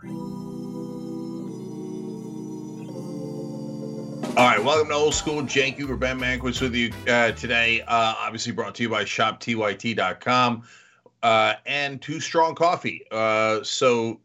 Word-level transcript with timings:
All 0.00 0.04
right, 4.36 4.62
welcome 4.62 4.88
to 4.88 4.94
Old 4.94 5.14
School. 5.14 5.42
Cenk 5.42 5.76
Uygur, 5.76 5.98
Ben 5.98 6.20
Mankiewicz 6.20 6.60
with 6.60 6.72
you 6.72 6.92
uh, 7.08 7.32
today. 7.32 7.80
Uh, 7.80 8.14
obviously 8.16 8.52
brought 8.52 8.76
to 8.76 8.84
you 8.84 8.88
by 8.88 9.02
ShopTYT.com 9.02 10.62
uh, 11.24 11.54
and 11.66 12.00
Too 12.00 12.20
Strong 12.20 12.54
Coffee. 12.54 13.02
Uh, 13.10 13.64
so, 13.64 14.20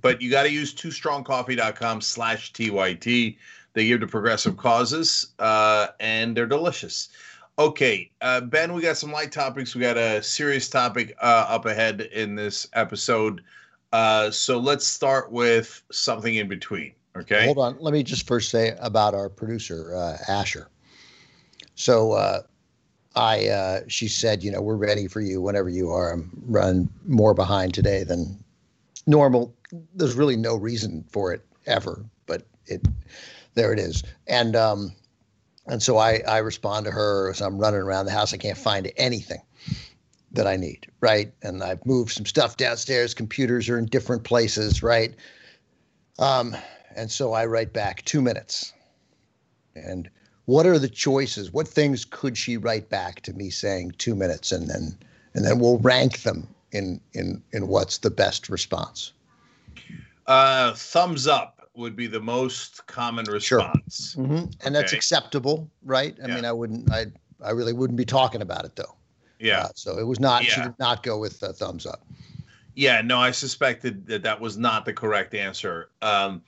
but 0.00 0.22
you 0.22 0.30
got 0.30 0.44
to 0.44 0.50
use 0.50 0.74
TooStrongCoffee.com 0.74 2.00
slash 2.00 2.54
TYT. 2.54 3.36
They 3.74 3.86
give 3.86 4.00
to 4.00 4.06
progressive 4.06 4.56
causes, 4.56 5.34
uh, 5.38 5.88
and 6.00 6.34
they're 6.34 6.46
delicious. 6.46 7.10
Okay, 7.58 8.10
uh, 8.22 8.40
Ben, 8.40 8.72
we 8.72 8.80
got 8.80 8.96
some 8.96 9.12
light 9.12 9.32
topics. 9.32 9.74
We 9.74 9.82
got 9.82 9.98
a 9.98 10.22
serious 10.22 10.70
topic 10.70 11.14
uh, 11.20 11.44
up 11.46 11.66
ahead 11.66 12.00
in 12.00 12.36
this 12.36 12.66
episode. 12.72 13.42
Uh, 13.92 14.30
so 14.30 14.58
let's 14.58 14.86
start 14.86 15.32
with 15.32 15.82
something 15.90 16.36
in 16.36 16.48
between. 16.48 16.92
Okay. 17.16 17.44
Hold 17.44 17.58
on. 17.58 17.76
Let 17.80 17.92
me 17.92 18.02
just 18.02 18.26
first 18.26 18.50
say 18.50 18.76
about 18.80 19.14
our 19.14 19.28
producer, 19.28 19.94
uh, 19.94 20.18
Asher. 20.28 20.68
So 21.74 22.12
uh, 22.12 22.42
I, 23.16 23.48
uh, 23.48 23.80
she 23.88 24.06
said, 24.06 24.44
you 24.44 24.52
know, 24.52 24.62
we're 24.62 24.76
ready 24.76 25.08
for 25.08 25.20
you 25.20 25.40
whenever 25.40 25.68
you 25.68 25.90
are. 25.90 26.12
I'm 26.12 26.30
run 26.46 26.88
more 27.06 27.34
behind 27.34 27.74
today 27.74 28.04
than 28.04 28.42
normal. 29.06 29.54
There's 29.94 30.14
really 30.14 30.36
no 30.36 30.54
reason 30.54 31.04
for 31.10 31.32
it 31.32 31.44
ever, 31.66 32.04
but 32.26 32.46
it, 32.66 32.86
there 33.54 33.72
it 33.72 33.80
is. 33.80 34.04
And 34.28 34.54
um, 34.54 34.92
and 35.66 35.82
so 35.82 35.96
I 35.96 36.22
I 36.28 36.38
respond 36.38 36.86
to 36.86 36.92
her 36.92 37.30
as 37.30 37.40
I'm 37.40 37.58
running 37.58 37.80
around 37.80 38.06
the 38.06 38.12
house. 38.12 38.32
I 38.32 38.36
can't 38.36 38.58
find 38.58 38.90
anything 38.96 39.40
that 40.32 40.46
I 40.46 40.56
need, 40.56 40.86
right? 41.00 41.32
And 41.42 41.62
I've 41.62 41.84
moved 41.84 42.12
some 42.12 42.26
stuff 42.26 42.56
downstairs. 42.56 43.14
Computers 43.14 43.68
are 43.68 43.78
in 43.78 43.86
different 43.86 44.24
places, 44.24 44.82
right? 44.82 45.14
Um, 46.18 46.56
and 46.96 47.10
so 47.10 47.32
I 47.32 47.46
write 47.46 47.72
back 47.72 48.04
two 48.04 48.22
minutes. 48.22 48.72
And 49.74 50.08
what 50.44 50.66
are 50.66 50.78
the 50.78 50.88
choices? 50.88 51.52
What 51.52 51.68
things 51.68 52.04
could 52.04 52.36
she 52.36 52.56
write 52.56 52.88
back 52.88 53.22
to 53.22 53.32
me 53.32 53.50
saying 53.50 53.94
two 53.98 54.14
minutes, 54.14 54.52
and 54.52 54.68
then 54.68 54.98
and 55.34 55.44
then 55.44 55.58
we'll 55.60 55.78
rank 55.78 56.22
them 56.22 56.48
in 56.72 57.00
in 57.12 57.42
in 57.52 57.68
what's 57.68 57.98
the 57.98 58.10
best 58.10 58.48
response. 58.48 59.12
Uh, 60.26 60.74
thumbs 60.74 61.26
up 61.26 61.68
would 61.74 61.96
be 61.96 62.06
the 62.06 62.20
most 62.20 62.86
common 62.86 63.24
response. 63.26 64.12
Sure. 64.12 64.24
Mm-hmm. 64.24 64.50
And 64.64 64.74
that's 64.74 64.92
acceptable, 64.92 65.70
right? 65.84 66.16
I 66.22 66.28
yeah. 66.28 66.34
mean, 66.34 66.44
I 66.44 66.52
wouldn't, 66.52 66.90
I 66.92 67.06
I 67.42 67.50
really 67.50 67.72
wouldn't 67.72 67.96
be 67.96 68.04
talking 68.04 68.42
about 68.42 68.64
it 68.64 68.76
though. 68.76 68.94
Yeah. 69.40 69.62
Uh, 69.62 69.68
so 69.74 69.98
it 69.98 70.06
was 70.06 70.20
not. 70.20 70.44
Yeah. 70.44 70.50
She 70.50 70.60
did 70.62 70.78
not 70.78 71.02
go 71.02 71.18
with 71.18 71.42
uh, 71.42 71.52
thumbs 71.52 71.86
up. 71.86 72.04
Yeah. 72.74 73.00
No, 73.00 73.18
I 73.18 73.30
suspected 73.30 74.06
that 74.06 74.22
that 74.22 74.40
was 74.40 74.56
not 74.56 74.84
the 74.84 74.92
correct 74.92 75.34
answer. 75.34 75.90
Um, 76.02 76.42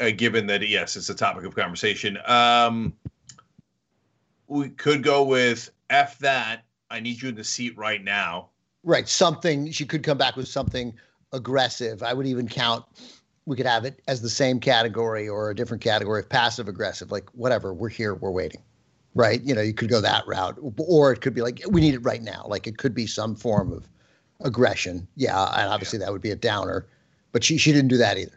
uh, 0.00 0.10
given 0.10 0.46
that 0.48 0.66
yes, 0.66 0.96
it's 0.96 1.08
a 1.08 1.14
topic 1.14 1.44
of 1.44 1.54
conversation. 1.54 2.18
Um, 2.26 2.94
we 4.46 4.68
could 4.70 5.02
go 5.02 5.24
with 5.24 5.70
F 5.90 6.18
that. 6.18 6.64
I 6.90 7.00
need 7.00 7.22
you 7.22 7.30
in 7.30 7.34
the 7.34 7.44
seat 7.44 7.76
right 7.76 8.02
now. 8.02 8.50
Right. 8.82 9.08
Something 9.08 9.70
she 9.70 9.86
could 9.86 10.02
come 10.02 10.18
back 10.18 10.36
with 10.36 10.48
something 10.48 10.94
aggressive. 11.32 12.02
I 12.02 12.12
would 12.12 12.26
even 12.26 12.48
count. 12.48 12.84
We 13.46 13.56
could 13.56 13.66
have 13.66 13.84
it 13.84 14.00
as 14.08 14.22
the 14.22 14.30
same 14.30 14.60
category 14.60 15.28
or 15.28 15.50
a 15.50 15.54
different 15.54 15.82
category 15.82 16.20
of 16.20 16.28
passive 16.28 16.68
aggressive, 16.68 17.10
like 17.10 17.28
whatever. 17.30 17.74
We're 17.74 17.88
here. 17.88 18.14
We're 18.14 18.30
waiting. 18.30 18.62
Right. 19.14 19.42
You 19.42 19.54
know, 19.54 19.60
you 19.60 19.74
could 19.74 19.88
go 19.88 20.00
that 20.00 20.26
route, 20.26 20.58
or 20.76 21.12
it 21.12 21.20
could 21.20 21.34
be 21.34 21.40
like 21.40 21.62
we 21.68 21.80
need 21.80 21.94
it 21.94 22.02
right 22.04 22.22
now. 22.22 22.44
Like 22.48 22.66
it 22.66 22.78
could 22.78 22.94
be 22.94 23.06
some 23.06 23.36
form 23.36 23.72
of 23.72 23.88
aggression. 24.40 25.06
Yeah, 25.16 25.44
and 25.56 25.70
obviously 25.70 25.98
yeah. 25.98 26.06
that 26.06 26.12
would 26.12 26.22
be 26.22 26.30
a 26.30 26.36
downer. 26.36 26.86
But 27.32 27.44
she 27.44 27.56
she 27.56 27.72
didn't 27.72 27.88
do 27.88 27.96
that 27.98 28.18
either. 28.18 28.36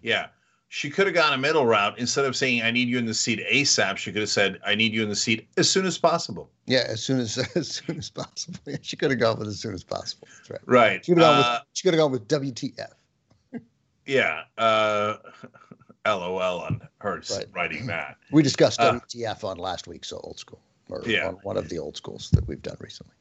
Yeah 0.00 0.28
she 0.74 0.88
could 0.88 1.06
have 1.06 1.14
gone 1.14 1.34
a 1.34 1.38
middle 1.38 1.66
route 1.66 1.98
instead 1.98 2.24
of 2.24 2.34
saying 2.34 2.62
"I 2.62 2.70
need 2.70 2.88
you 2.88 2.96
in 2.96 3.04
the 3.04 3.12
seat 3.12 3.40
ASAP." 3.52 3.98
She 3.98 4.10
could 4.10 4.22
have 4.22 4.30
said 4.30 4.58
"I 4.64 4.74
need 4.74 4.94
you 4.94 5.02
in 5.02 5.10
the 5.10 5.14
seat 5.14 5.46
as 5.58 5.70
soon 5.70 5.84
as 5.84 5.98
possible." 5.98 6.48
Yeah, 6.64 6.84
as 6.88 7.02
soon 7.02 7.20
as 7.20 7.36
as 7.54 7.68
soon 7.68 7.98
as 7.98 8.08
possible. 8.08 8.58
Yeah, 8.66 8.78
she 8.80 8.96
could 8.96 9.10
have 9.10 9.20
gone 9.20 9.38
with 9.38 9.48
as 9.48 9.60
soon 9.60 9.74
as 9.74 9.84
possible. 9.84 10.28
That's 10.34 10.48
right. 10.48 10.60
Right. 10.64 11.04
She 11.04 11.12
could 11.12 11.20
have 11.20 11.30
gone, 11.30 11.44
uh, 11.44 11.58
with, 11.60 11.68
she 11.74 11.82
could 11.82 11.92
have 11.92 12.00
gone 12.00 12.10
with 12.10 12.26
WTF. 12.26 13.60
yeah. 14.06 14.44
Uh, 14.56 15.16
LOL 16.06 16.60
on 16.60 16.80
her 16.98 17.22
right. 17.30 17.46
writing 17.54 17.86
that. 17.86 18.16
We 18.30 18.42
discussed 18.42 18.80
uh, 18.80 18.98
on 19.44 19.58
last 19.58 19.86
week's 19.86 20.12
old 20.12 20.38
school, 20.38 20.60
or 20.88 21.02
yeah. 21.06 21.28
on 21.28 21.34
one 21.42 21.56
of 21.56 21.68
the 21.68 21.78
old 21.78 21.96
schools 21.96 22.30
that 22.32 22.46
we've 22.48 22.62
done 22.62 22.76
recently. 22.80 23.14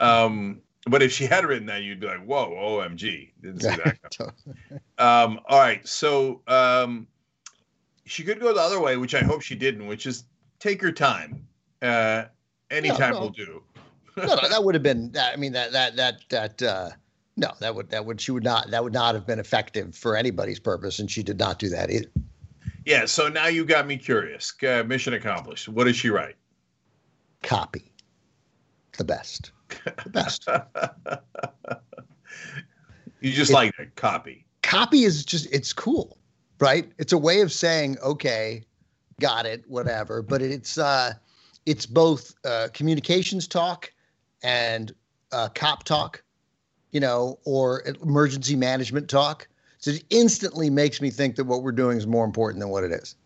Um, 0.00 0.60
but 0.86 1.02
if 1.02 1.12
she 1.12 1.24
had 1.26 1.44
written 1.44 1.66
that, 1.66 1.82
you'd 1.82 2.00
be 2.00 2.06
like, 2.06 2.24
"Whoa, 2.24 2.50
OMG!" 2.50 3.30
Didn't 3.42 3.60
see 3.60 3.68
that. 3.68 3.98
um, 4.98 5.40
all 5.48 5.58
right, 5.58 5.86
so 5.86 6.40
um, 6.46 7.06
she 8.04 8.22
could 8.22 8.40
go 8.40 8.52
the 8.52 8.60
other 8.60 8.80
way, 8.80 8.96
which 8.96 9.14
I 9.14 9.22
hope 9.22 9.42
she 9.42 9.54
didn't, 9.54 9.86
which 9.86 10.06
is 10.06 10.24
take 10.60 10.82
your 10.82 10.92
time. 10.92 11.46
Uh, 11.82 12.24
anytime 12.70 13.12
no, 13.12 13.16
no. 13.16 13.20
will 13.20 13.30
do. 13.30 13.62
no, 14.16 14.26
no, 14.26 14.48
that 14.48 14.62
would 14.64 14.74
have 14.74 14.82
been. 14.82 15.14
I 15.18 15.36
mean, 15.36 15.52
that 15.52 15.72
that 15.72 15.96
that 15.96 16.20
that. 16.30 16.62
Uh, 16.62 16.90
no, 17.36 17.52
that 17.60 17.74
would 17.74 17.90
that 17.90 18.04
would 18.04 18.20
she 18.20 18.32
would 18.32 18.44
not 18.44 18.70
that 18.70 18.82
would 18.82 18.92
not 18.92 19.14
have 19.14 19.26
been 19.26 19.38
effective 19.38 19.94
for 19.94 20.16
anybody's 20.16 20.58
purpose, 20.58 20.98
and 20.98 21.10
she 21.10 21.22
did 21.22 21.38
not 21.38 21.58
do 21.58 21.68
that 21.68 21.90
either. 21.90 22.10
Yeah. 22.84 23.06
So 23.06 23.28
now 23.28 23.46
you 23.46 23.64
got 23.64 23.86
me 23.86 23.96
curious. 23.96 24.52
Uh, 24.62 24.84
mission 24.86 25.14
accomplished. 25.14 25.68
What 25.68 25.84
does 25.84 25.96
she 25.96 26.10
write? 26.10 26.36
Copy. 27.42 27.92
The 28.96 29.04
best 29.04 29.50
the 29.84 30.10
best. 30.10 30.48
you 33.20 33.32
just 33.32 33.50
it, 33.50 33.54
like 33.54 33.76
that 33.76 33.94
copy. 33.96 34.44
Copy 34.62 35.04
is 35.04 35.24
just 35.24 35.52
it's 35.52 35.72
cool, 35.72 36.18
right? 36.60 36.90
It's 36.98 37.12
a 37.12 37.18
way 37.18 37.40
of 37.40 37.52
saying, 37.52 37.98
okay, 38.02 38.64
got 39.20 39.46
it, 39.46 39.64
whatever. 39.68 40.22
But 40.22 40.42
it's 40.42 40.78
uh 40.78 41.14
it's 41.66 41.86
both 41.86 42.34
uh, 42.44 42.68
communications 42.74 43.48
talk 43.48 43.90
and 44.42 44.94
uh, 45.32 45.48
cop 45.54 45.84
talk, 45.84 46.22
you 46.94 47.00
know, 47.00 47.38
or 47.44 47.82
emergency 48.02 48.56
management 48.56 49.10
talk. 49.10 49.48
So 49.78 49.90
it 49.90 50.04
instantly 50.08 50.70
makes 50.70 51.02
me 51.02 51.10
think 51.10 51.36
that 51.36 51.44
what 51.44 51.62
we're 51.62 51.72
doing 51.72 51.98
is 51.98 52.06
more 52.06 52.24
important 52.24 52.60
than 52.60 52.70
what 52.70 52.84
it 52.84 52.92
is. 52.92 53.16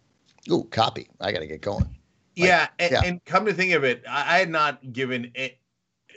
Oh, 0.51 0.65
copy. 0.65 1.09
I 1.21 1.31
got 1.31 1.41
to 1.41 1.47
get 1.47 1.61
going. 1.61 1.85
Like, 1.85 1.91
yeah, 2.35 2.69
and, 2.79 2.91
yeah, 2.91 3.03
and, 3.05 3.25
come 3.27 3.45
to 3.45 3.53
think 3.53 3.75
of 3.75 3.85
it, 3.85 4.03
I 4.09 4.39
had 4.39 4.49
not 4.49 4.93
given 4.93 5.31
it, 5.35 5.59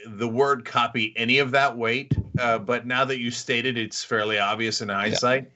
the 0.08 0.28
word 0.28 0.66
copy 0.66 1.14
any 1.18 1.40
of 1.40 1.52
that 1.52 1.78
weight, 1.78 2.14
uh, 2.40 2.58
but 2.58 2.88
now 2.88 3.04
that 3.06 3.20
you 3.20 3.30
stated, 3.30 3.78
it's 3.78 4.04
fairly 4.04 4.40
obvious 4.40 4.82
in 4.82 4.90
hindsight. 4.90 5.52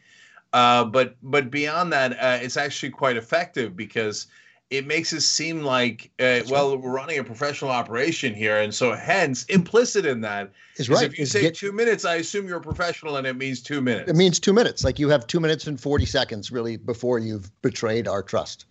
Yeah. 0.53 0.59
Uh, 0.59 0.85
but 0.85 1.15
but 1.23 1.49
beyond 1.49 1.93
that, 1.93 2.13
uh, 2.13 2.39
it's 2.41 2.57
actually 2.57 2.89
quite 2.89 3.17
effective 3.17 3.75
because 3.75 4.27
it 4.69 4.87
makes 4.87 5.13
it 5.13 5.21
seem 5.21 5.61
like 5.61 6.11
uh, 6.19 6.41
well 6.49 6.77
we're 6.77 6.91
running 6.91 7.19
a 7.19 7.23
professional 7.23 7.71
operation 7.71 8.33
here, 8.33 8.57
and 8.57 8.73
so 8.73 8.93
hence 8.93 9.45
implicit 9.45 10.05
in 10.05 10.21
that 10.21 10.51
is 10.77 10.89
right. 10.89 11.03
If 11.05 11.19
you 11.19 11.25
say 11.25 11.41
get, 11.41 11.55
two 11.55 11.71
minutes, 11.71 12.05
I 12.05 12.15
assume 12.15 12.47
you're 12.47 12.57
a 12.57 12.61
professional, 12.61 13.17
and 13.17 13.27
it 13.27 13.35
means 13.35 13.61
two 13.61 13.81
minutes. 13.81 14.09
It 14.09 14.15
means 14.15 14.39
two 14.39 14.53
minutes. 14.53 14.83
Like 14.83 14.99
you 14.99 15.09
have 15.09 15.27
two 15.27 15.39
minutes 15.39 15.67
and 15.67 15.79
forty 15.79 16.05
seconds 16.05 16.51
really 16.51 16.77
before 16.77 17.19
you've 17.19 17.49
betrayed 17.61 18.07
our 18.07 18.23
trust. 18.23 18.65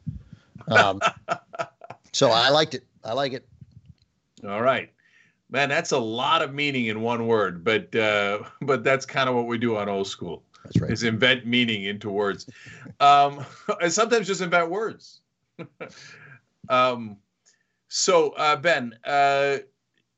Um, 0.69 1.00
so 2.12 2.31
I 2.31 2.49
liked 2.49 2.75
it. 2.75 2.84
I 3.04 3.12
like 3.12 3.33
it. 3.33 3.47
All 4.47 4.62
right. 4.62 4.91
Man, 5.50 5.69
that's 5.69 5.93
a 5.93 5.99
lot 5.99 6.43
of 6.43 6.53
meaning 6.53 6.87
in 6.87 7.00
one 7.00 7.27
word, 7.27 7.62
but 7.62 7.94
uh, 7.94 8.43
but 8.62 8.83
that's 8.83 9.06
kind 9.06 9.28
of 9.28 9.34
what 9.34 9.47
we 9.47 9.59
do 9.59 9.77
on 9.77 9.88
old 9.88 10.09
school. 10.09 10.43
That's 10.65 10.81
right. 10.81 10.91
Is 10.91 11.03
invent 11.03 11.47
meaning 11.47 11.84
into 11.84 12.10
words, 12.10 12.47
um, 12.99 13.44
and 13.81 13.93
sometimes 13.93 14.27
just 14.27 14.41
invent 14.41 14.71
words. 14.71 15.21
um, 16.69 17.16
so 17.88 18.31
uh, 18.31 18.56
Ben, 18.56 18.94
uh, 19.04 19.59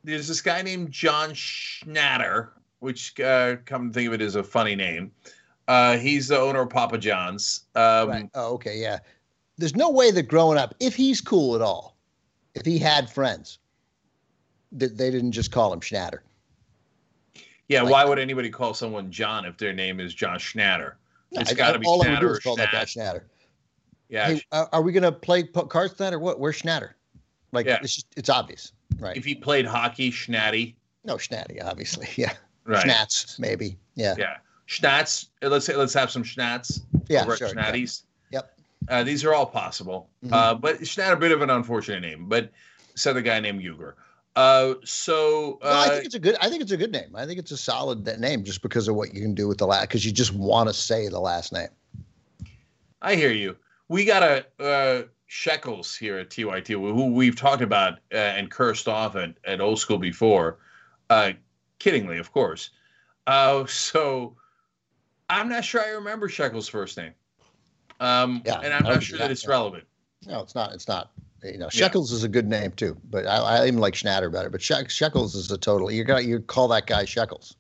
there's 0.05 0.29
this 0.29 0.41
guy 0.41 0.63
named 0.63 0.91
John 0.91 1.31
Schnatter, 1.31 2.51
which 2.79 3.19
uh, 3.21 3.57
come 3.65 3.89
to 3.89 3.95
think 3.95 4.09
of 4.09 4.15
it 4.15 4.23
is 4.23 4.37
a 4.37 4.43
funny 4.43 4.75
name. 4.75 5.11
Uh, 5.69 5.97
he's 5.97 6.29
the 6.29 6.39
owner 6.39 6.63
of 6.63 6.71
Papa 6.71 6.99
John's. 6.99 7.65
Um, 7.75 8.09
right. 8.09 8.31
Oh, 8.35 8.55
okay, 8.55 8.79
yeah. 8.79 8.99
There's 9.59 9.75
no 9.75 9.91
way 9.91 10.11
that 10.11 10.25
growing 10.25 10.59
up, 10.59 10.75
if 10.81 10.95
he's 10.95 11.21
cool 11.21 11.57
at 11.57 11.63
all, 11.63 11.97
if 12.55 12.65
he 12.65 12.79
had 12.79 13.11
friends, 13.11 13.59
that 14.73 14.97
they 14.97 15.11
didn't 15.11 15.33
just 15.33 15.51
call 15.51 15.73
him 15.73 15.81
Schnatter. 15.81 16.21
Yeah, 17.69 17.83
like, 17.83 17.93
why 17.93 18.05
would 18.05 18.19
anybody 18.19 18.51
call 18.51 18.75
someone 18.75 19.11
John 19.11 19.45
if 19.45 19.57
their 19.59 19.73
name 19.73 19.99
is 19.99 20.15
John 20.15 20.39
Schnatter? 20.39 20.93
It's 21.33 21.53
got 21.53 21.73
to 21.73 21.79
be 21.79 21.87
all 21.87 22.05
Schnatter 22.05 22.37
or 22.37 22.39
call 22.39 22.57
That 22.57 22.71
guy 22.71 22.85
Schnatter. 22.85 23.23
Yeah. 24.09 24.29
Hey, 24.29 24.43
are 24.53 24.83
we 24.83 24.93
gonna 24.93 25.13
play 25.13 25.43
cards 25.43 25.95
tonight 25.95 26.15
or 26.15 26.19
what? 26.19 26.39
Where's 26.39 26.61
Schnatter? 26.61 26.91
Like 27.53 27.67
yeah. 27.67 27.79
it's 27.83 27.95
just 27.95 28.07
it's 28.17 28.29
obvious, 28.29 28.73
right? 28.99 29.17
If 29.17 29.25
he 29.25 29.35
played 29.35 29.67
hockey, 29.67 30.11
Schnatty. 30.11 30.75
No, 31.05 31.17
Schnatty, 31.17 31.65
obviously. 31.65 32.09
Yeah. 32.17 32.33
Right. 32.65 32.85
Schnatz, 32.85 33.39
maybe. 33.39 33.79
Yeah. 33.95 34.17
Yeah. 34.19 34.39
Schnatz. 34.69 35.29
Uh, 35.43 35.49
let's 35.49 35.65
say 35.65 35.77
let's 35.77 35.95
have 35.95 36.11
some 36.11 36.25
Schnatz. 36.25 36.81
Yeah. 37.09 37.25
Sure, 37.25 37.49
Schnatties. 37.49 38.03
Yeah. 38.31 38.41
Yep. 38.41 38.59
Uh, 38.89 39.05
these 39.05 39.25
are 39.25 39.33
all 39.33 39.47
possible. 39.47 40.09
Mm-hmm. 40.25 40.35
Uh, 40.35 40.55
but 40.55 40.81
Schnatter, 40.81 41.13
a 41.13 41.17
bit 41.17 41.33
of 41.33 41.43
an 41.43 41.51
unfortunate 41.51 42.01
name. 42.01 42.29
But 42.29 42.51
said 42.97 43.17
a 43.17 43.23
guy 43.23 43.39
named 43.41 43.63
Uygur. 43.63 43.95
Uh, 44.35 44.75
so 44.85 45.59
uh, 45.63 45.71
no, 45.71 45.79
I 45.79 45.89
think 45.95 46.05
it's 46.05 46.15
a 46.15 46.19
good. 46.19 46.37
I 46.41 46.51
think 46.51 46.63
it's 46.63 46.73
a 46.73 46.77
good 46.77 46.93
name. 46.93 47.15
I 47.15 47.25
think 47.25 47.39
it's 47.39 47.53
a 47.53 47.57
solid 47.57 48.05
name 48.21 48.45
just 48.45 48.61
because 48.61 48.89
of 48.89 48.95
what 48.95 49.15
you 49.15 49.23
can 49.23 49.35
do 49.35 49.49
with 49.49 49.59
the 49.59 49.67
last. 49.67 49.83
Because 49.83 50.05
you 50.05 50.13
just 50.13 50.35
want 50.35 50.69
to 50.69 50.75
say 50.75 51.09
the 51.09 51.21
last 51.21 51.53
name. 51.53 51.69
I 53.01 53.15
hear 53.15 53.31
you. 53.31 53.57
We 53.89 54.05
got 54.05 54.23
a 54.23 54.47
uh, 54.63 55.03
Shekels 55.27 55.97
here 55.97 56.19
at 56.19 56.31
TYT, 56.31 56.69
who 56.69 57.13
we've 57.13 57.37
talked 57.37 57.63
about 57.63 57.95
uh, 58.13 58.17
and 58.17 58.51
cursed 58.51 58.89
off 58.89 59.17
at, 59.17 59.35
at 59.45 59.61
old 59.61 59.79
school 59.79 59.99
before, 59.99 60.59
uh, 61.11 61.33
kiddingly, 61.79 62.19
of 62.19 62.33
course. 62.33 62.71
Uh, 63.27 63.67
so 63.67 64.37
I'm 65.29 65.49
not 65.49 65.65
sure 65.65 65.83
I 65.85 65.91
remember 65.91 66.29
Shekels' 66.29 66.69
first 66.69 66.97
name. 66.97 67.13
Um, 67.99 68.43
yeah, 68.45 68.61
and 68.61 68.73
I'm 68.73 68.85
not 68.85 69.03
sure 69.03 69.19
that 69.19 69.31
it's 69.31 69.45
yeah. 69.45 69.51
relevant. 69.51 69.85
No, 70.27 70.41
it's 70.41 70.55
not. 70.55 70.73
It's 70.73 70.89
not. 70.89 71.11
You 71.43 71.59
know, 71.59 71.69
Shekels 71.69 72.11
yeah. 72.11 72.17
is 72.17 72.25
a 72.25 72.29
good 72.29 72.49
name 72.49 72.73
too, 72.73 72.97
but 73.11 73.27
I, 73.27 73.37
I 73.37 73.67
even 73.67 73.81
like 73.81 73.95
Schnatter 73.95 74.31
better. 74.33 74.51
But 74.51 74.63
Shekels 74.63 75.35
is 75.35 75.51
a 75.51 75.59
total. 75.59 75.91
You 75.91 76.05
got 76.05 76.25
you 76.25 76.41
call 76.41 76.69
that 76.69 76.87
guy 76.87 77.05
Shekels. 77.05 77.57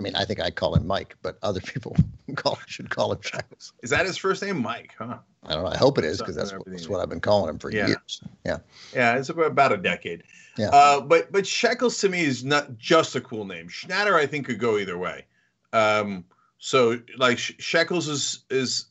I 0.00 0.02
mean, 0.02 0.16
I 0.16 0.24
think 0.24 0.40
I 0.40 0.50
call 0.50 0.74
him 0.74 0.86
Mike, 0.86 1.14
but 1.20 1.36
other 1.42 1.60
people 1.64 1.94
call 2.34 2.58
should 2.66 2.88
call 2.88 3.12
him 3.12 3.20
Shekels. 3.20 3.74
Is 3.82 3.90
that 3.90 4.06
his 4.06 4.16
first 4.16 4.42
name, 4.42 4.62
Mike? 4.62 4.94
Huh? 4.98 5.18
I 5.44 5.52
don't 5.52 5.64
know. 5.64 5.70
I 5.70 5.76
hope 5.76 5.98
it 5.98 6.04
is 6.04 6.18
because 6.18 6.36
that's, 6.36 6.52
what, 6.52 6.62
that's 6.66 6.88
what 6.88 7.00
I've 7.00 7.10
been 7.10 7.20
calling 7.20 7.50
him 7.50 7.58
for 7.58 7.70
yeah. 7.70 7.88
years. 7.88 8.22
Yeah. 8.46 8.58
Yeah, 8.94 9.18
it's 9.18 9.28
about 9.28 9.72
a 9.72 9.76
decade. 9.76 10.22
Yeah. 10.56 10.70
Uh, 10.70 11.02
but 11.02 11.30
but 11.30 11.46
Shekels 11.46 12.00
to 12.00 12.08
me 12.08 12.24
is 12.24 12.44
not 12.44 12.78
just 12.78 13.14
a 13.14 13.20
cool 13.20 13.44
name. 13.44 13.68
Schnatter 13.68 14.14
I 14.14 14.26
think 14.26 14.46
could 14.46 14.58
go 14.58 14.78
either 14.78 14.96
way. 14.96 15.26
Um, 15.74 16.24
so 16.58 16.98
like 17.18 17.38
Shekels 17.38 18.08
is 18.08 18.44
is 18.48 18.86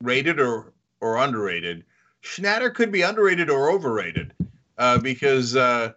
rated 0.00 0.40
or 0.40 0.72
or 1.00 1.16
underrated. 1.16 1.84
Schnatter 2.22 2.72
could 2.72 2.92
be 2.92 3.02
underrated 3.02 3.50
or 3.50 3.68
overrated 3.68 4.32
uh, 4.78 4.98
because 4.98 5.56
uh, 5.56 5.92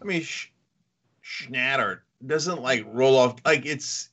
I 0.00 0.04
mean 0.04 0.22
Sch- 0.22 0.52
Schnatter 1.24 2.00
doesn't 2.26 2.62
like 2.62 2.84
roll 2.88 3.16
off 3.16 3.36
like 3.44 3.66
it's. 3.66 4.10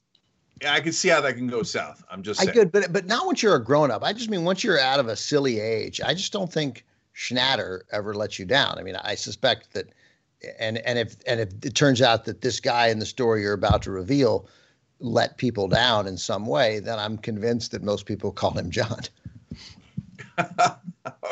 I 0.67 0.79
can 0.79 0.91
see 0.93 1.09
how 1.09 1.21
that 1.21 1.37
can 1.37 1.47
go 1.47 1.63
south. 1.63 2.03
I'm 2.09 2.21
just. 2.21 2.39
Saying. 2.39 2.49
I 2.49 2.53
could, 2.53 2.71
but 2.71 2.93
but 2.93 3.05
not 3.07 3.25
once 3.25 3.41
you're 3.41 3.55
a 3.55 3.63
grown 3.63 3.91
up. 3.91 4.03
I 4.03 4.13
just 4.13 4.29
mean 4.29 4.43
once 4.43 4.63
you're 4.63 4.79
out 4.79 4.99
of 4.99 5.07
a 5.07 5.15
silly 5.15 5.59
age. 5.59 5.99
I 6.01 6.13
just 6.13 6.31
don't 6.31 6.51
think 6.51 6.85
Schnatter 7.15 7.81
ever 7.91 8.13
lets 8.13 8.37
you 8.39 8.45
down. 8.45 8.77
I 8.77 8.83
mean, 8.83 8.95
I 8.95 9.15
suspect 9.15 9.73
that, 9.73 9.87
and 10.59 10.77
and 10.79 10.99
if 10.99 11.15
and 11.27 11.39
if 11.39 11.49
it 11.63 11.75
turns 11.75 12.01
out 12.01 12.25
that 12.25 12.41
this 12.41 12.59
guy 12.59 12.87
in 12.87 12.99
the 12.99 13.05
story 13.05 13.41
you're 13.41 13.53
about 13.53 13.81
to 13.83 13.91
reveal 13.91 14.47
let 14.99 15.37
people 15.37 15.67
down 15.67 16.07
in 16.07 16.17
some 16.17 16.45
way, 16.45 16.79
then 16.79 16.99
I'm 16.99 17.17
convinced 17.17 17.71
that 17.71 17.81
most 17.81 18.05
people 18.05 18.31
call 18.31 18.51
him 18.51 18.69
John. 18.69 19.01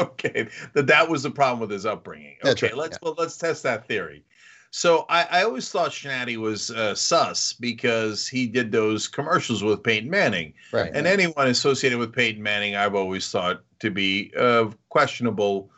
okay, 0.01 0.47
that 0.73 0.87
that 0.87 1.09
was 1.09 1.23
the 1.23 1.31
problem 1.31 1.59
with 1.59 1.69
his 1.69 1.85
upbringing. 1.85 2.35
Okay, 2.43 2.67
right, 2.67 2.77
let's 2.77 2.93
yeah. 2.93 2.97
well, 3.03 3.15
let's 3.17 3.37
test 3.37 3.63
that 3.63 3.87
theory. 3.87 4.23
So 4.71 5.05
I, 5.09 5.23
I 5.31 5.43
always 5.43 5.69
thought 5.69 5.91
Schnatty 5.91 6.37
was 6.37 6.69
uh, 6.69 6.93
sus 6.93 7.53
because 7.53 8.27
he 8.27 8.47
did 8.47 8.71
those 8.71 9.07
commercials 9.07 9.63
with 9.63 9.83
Peyton 9.83 10.09
Manning, 10.09 10.53
right? 10.71 10.91
And 10.93 11.07
anyone 11.07 11.47
associated 11.47 11.97
with 11.97 12.13
Peyton 12.13 12.41
Manning, 12.41 12.75
I've 12.75 12.93
always 12.93 13.29
thought 13.31 13.63
to 13.79 13.89
be 13.89 14.31
of 14.37 14.77
questionable 14.89 15.71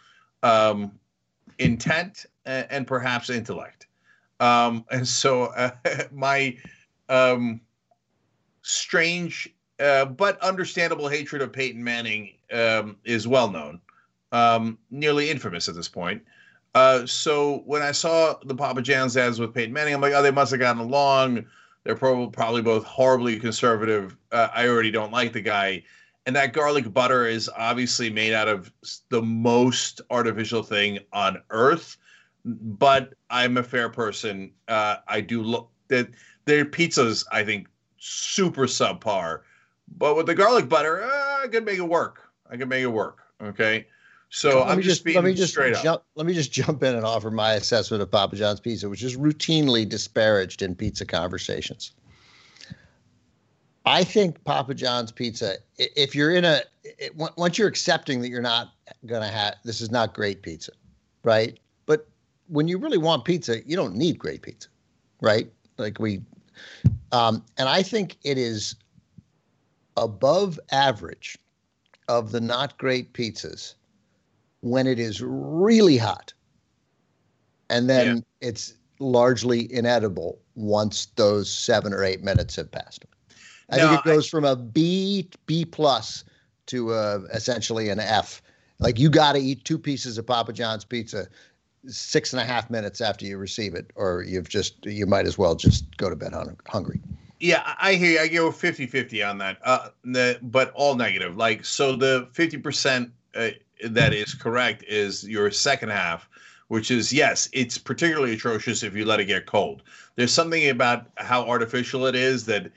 um, 0.43 0.91
intent 1.57 2.25
and, 2.45 2.67
and, 2.69 2.87
perhaps 2.87 3.29
intellect. 3.29 3.87
Um, 4.39 4.83
and 4.91 5.07
so 5.07 5.43
uh, 5.43 5.71
my 6.11 6.57
um, 7.07 7.61
strange 8.63 9.53
uh, 9.79 10.05
but 10.05 10.39
understandable 10.41 11.07
hatred 11.07 11.41
of 11.41 11.51
Peyton 11.51 11.83
Manning 11.83 12.33
um, 12.51 12.97
is 13.03 13.27
well 13.27 13.49
known, 13.49 13.79
um, 14.31 14.77
nearly 14.91 15.29
infamous 15.29 15.67
at 15.67 15.75
this 15.75 15.87
point. 15.87 16.21
Uh, 16.73 17.05
so 17.05 17.63
when 17.65 17.81
I 17.81 17.91
saw 17.91 18.35
the 18.45 18.55
Papa 18.55 18.81
John's 18.81 19.17
ads 19.17 19.39
with 19.39 19.53
Peyton 19.53 19.73
Manning, 19.73 19.93
I'm 19.93 20.01
like, 20.01 20.13
oh, 20.13 20.21
they 20.21 20.31
must 20.31 20.51
have 20.51 20.59
gotten 20.59 20.81
along. 20.81 21.45
They're 21.83 21.95
probably 21.95 22.29
probably 22.29 22.61
both 22.61 22.83
horribly 22.83 23.39
conservative. 23.39 24.15
Uh, 24.31 24.47
I 24.53 24.67
already 24.67 24.91
don't 24.91 25.11
like 25.11 25.33
the 25.33 25.41
guy, 25.41 25.83
and 26.25 26.35
that 26.35 26.53
garlic 26.53 26.93
butter 26.93 27.25
is 27.25 27.49
obviously 27.57 28.09
made 28.09 28.33
out 28.33 28.47
of 28.47 28.71
the 29.09 29.21
most 29.21 29.99
artificial 30.09 30.63
thing 30.63 30.99
on 31.11 31.41
earth. 31.49 31.97
But 32.45 33.13
I'm 33.29 33.57
a 33.57 33.63
fair 33.63 33.89
person. 33.89 34.51
Uh, 34.67 34.97
I 35.07 35.21
do 35.21 35.41
look 35.41 35.69
that 35.87 36.09
their 36.45 36.65
pizzas. 36.65 37.25
I 37.31 37.43
think 37.43 37.67
super 37.97 38.65
subpar. 38.65 39.41
But 39.97 40.15
with 40.15 40.27
the 40.27 40.35
garlic 40.35 40.69
butter, 40.69 41.03
uh, 41.03 41.43
I 41.43 41.47
can 41.47 41.65
make 41.65 41.79
it 41.79 41.87
work. 41.87 42.29
I 42.49 42.57
can 42.57 42.69
make 42.69 42.83
it 42.83 42.87
work. 42.87 43.23
Okay. 43.41 43.87
So 44.33 44.59
let 44.59 44.69
I'm 44.69 44.81
just, 44.81 45.05
let 45.05 45.25
me 45.25 45.33
just 45.33 45.51
straight 45.51 45.73
jump, 45.75 45.87
up. 45.87 46.05
Let 46.15 46.25
me 46.25 46.33
just 46.33 46.53
jump 46.53 46.81
in 46.83 46.95
and 46.95 47.05
offer 47.05 47.29
my 47.29 47.53
assessment 47.53 48.01
of 48.01 48.09
Papa 48.09 48.37
John's 48.37 48.61
pizza, 48.61 48.89
which 48.89 49.03
is 49.03 49.17
routinely 49.17 49.87
disparaged 49.87 50.61
in 50.61 50.73
pizza 50.73 51.05
conversations. 51.05 51.91
I 53.85 54.05
think 54.05 54.41
Papa 54.45 54.73
John's 54.73 55.11
pizza, 55.11 55.57
if 55.77 56.15
you're 56.15 56.31
in 56.31 56.45
a, 56.45 56.61
it, 56.83 57.13
once 57.15 57.57
you're 57.57 57.67
accepting 57.67 58.21
that 58.21 58.29
you're 58.29 58.41
not 58.41 58.71
going 59.05 59.21
to 59.21 59.27
have, 59.27 59.55
this 59.65 59.81
is 59.81 59.91
not 59.91 60.13
great 60.13 60.41
pizza, 60.43 60.71
right? 61.23 61.59
But 61.85 62.07
when 62.47 62.69
you 62.69 62.77
really 62.77 62.99
want 62.99 63.25
pizza, 63.25 63.67
you 63.67 63.75
don't 63.75 63.95
need 63.95 64.17
great 64.17 64.43
pizza, 64.43 64.69
right? 65.19 65.51
Like 65.77 65.99
we 65.99 66.21
um, 67.11 67.43
and 67.57 67.67
I 67.67 67.83
think 67.83 68.17
it 68.23 68.37
is 68.37 68.75
above 69.97 70.57
average 70.71 71.37
of 72.07 72.31
the 72.31 72.39
not 72.39 72.77
great 72.77 73.11
pizzas 73.11 73.75
when 74.61 74.87
it 74.87 74.99
is 74.99 75.21
really 75.21 75.97
hot. 75.97 76.33
And 77.69 77.89
then 77.89 78.17
yeah. 78.17 78.47
it's 78.47 78.73
largely 78.99 79.73
inedible 79.73 80.39
once 80.55 81.07
those 81.15 81.51
seven 81.51 81.93
or 81.93 82.03
eight 82.03 82.23
minutes 82.23 82.55
have 82.55 82.71
passed. 82.71 83.05
I 83.69 83.77
no, 83.77 83.89
think 83.89 83.99
it 84.01 84.05
goes 84.05 84.27
I, 84.27 84.29
from 84.29 84.45
a 84.45 84.55
B, 84.55 85.29
B 85.45 85.65
plus 85.65 86.23
to 86.67 86.93
a, 86.93 87.21
essentially 87.33 87.89
an 87.89 87.99
F. 87.99 88.41
Like 88.79 88.99
you 88.99 89.09
got 89.09 89.33
to 89.33 89.39
eat 89.39 89.63
two 89.63 89.77
pieces 89.77 90.17
of 90.17 90.25
Papa 90.25 90.53
John's 90.53 90.85
pizza 90.85 91.27
six 91.87 92.33
and 92.33 92.41
a 92.41 92.45
half 92.45 92.69
minutes 92.69 93.01
after 93.01 93.25
you 93.25 93.37
receive 93.37 93.73
it, 93.73 93.91
or 93.95 94.23
you've 94.23 94.49
just 94.49 94.85
you 94.85 95.05
might 95.05 95.25
as 95.25 95.37
well 95.37 95.55
just 95.55 95.97
go 95.97 96.09
to 96.09 96.15
bed 96.15 96.33
hungry. 96.67 97.01
Yeah, 97.39 97.75
I 97.81 97.95
hear 97.95 98.11
you. 98.11 98.19
I 98.19 98.27
go 98.27 98.51
50 98.51 98.85
50 98.85 99.23
on 99.23 99.39
that, 99.39 99.57
uh, 99.63 99.89
the, 100.03 100.37
but 100.43 100.71
all 100.75 100.95
negative. 100.95 101.37
Like, 101.37 101.65
so 101.65 101.95
the 101.95 102.29
50% 102.33 103.09
uh, 103.33 103.49
that 103.83 104.13
is 104.13 104.33
correct 104.33 104.83
is 104.87 105.27
your 105.27 105.51
second 105.51 105.89
half, 105.89 106.29
which 106.67 106.91
is 106.91 107.11
yes, 107.11 107.49
it's 107.53 107.77
particularly 107.77 108.33
atrocious 108.33 108.83
if 108.83 108.95
you 108.95 109.05
let 109.05 109.19
it 109.19 109.25
get 109.25 109.45
cold. 109.45 109.83
There's 110.15 110.33
something 110.33 110.69
about 110.69 111.07
how 111.17 111.43
artificial 111.47 112.05
it 112.05 112.15
is 112.15 112.45
that 112.45 112.71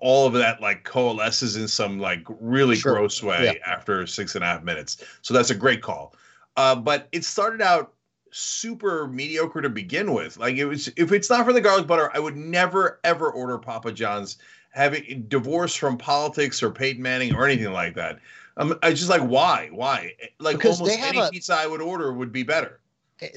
all 0.00 0.26
of 0.26 0.32
that 0.34 0.60
like 0.60 0.84
coalesces 0.84 1.56
in 1.56 1.68
some 1.68 1.98
like 1.98 2.24
really 2.40 2.76
sure. 2.76 2.94
gross 2.94 3.22
way 3.22 3.44
yeah. 3.44 3.72
after 3.72 4.06
six 4.06 4.34
and 4.34 4.44
a 4.44 4.46
half 4.46 4.62
minutes. 4.62 5.02
So 5.22 5.34
that's 5.34 5.50
a 5.50 5.54
great 5.54 5.82
call. 5.82 6.14
Uh, 6.56 6.76
but 6.76 7.08
it 7.12 7.24
started 7.24 7.62
out 7.62 7.94
super 8.30 9.08
mediocre 9.08 9.60
to 9.60 9.68
begin 9.68 10.12
with. 10.12 10.36
Like 10.36 10.56
it 10.56 10.66
was, 10.66 10.88
if 10.96 11.12
it's 11.12 11.28
not 11.28 11.44
for 11.44 11.52
the 11.52 11.60
garlic 11.60 11.86
butter, 11.86 12.10
I 12.14 12.18
would 12.18 12.36
never 12.36 13.00
ever 13.04 13.30
order 13.30 13.58
Papa 13.58 13.92
John's. 13.92 14.38
Having 14.74 15.26
divorced 15.28 15.78
from 15.78 15.98
politics 15.98 16.62
or 16.62 16.70
Peyton 16.70 17.02
Manning 17.02 17.34
or 17.34 17.44
anything 17.44 17.74
like 17.74 17.94
that. 17.96 18.20
Um, 18.56 18.78
I 18.82 18.90
just 18.90 19.08
like 19.08 19.22
why, 19.22 19.70
why? 19.72 20.12
Like 20.38 20.56
because 20.56 20.80
almost 20.80 20.98
any 20.98 21.18
a, 21.18 21.30
pizza 21.30 21.54
I 21.54 21.66
would 21.66 21.80
order 21.80 22.12
would 22.12 22.32
be 22.32 22.42
better. 22.42 22.80
Eh, 23.20 23.28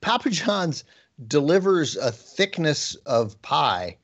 Papa 0.00 0.30
John's 0.30 0.84
delivers 1.26 1.96
a 1.96 2.12
thickness 2.12 2.94
of 3.06 3.40
pie 3.42 3.96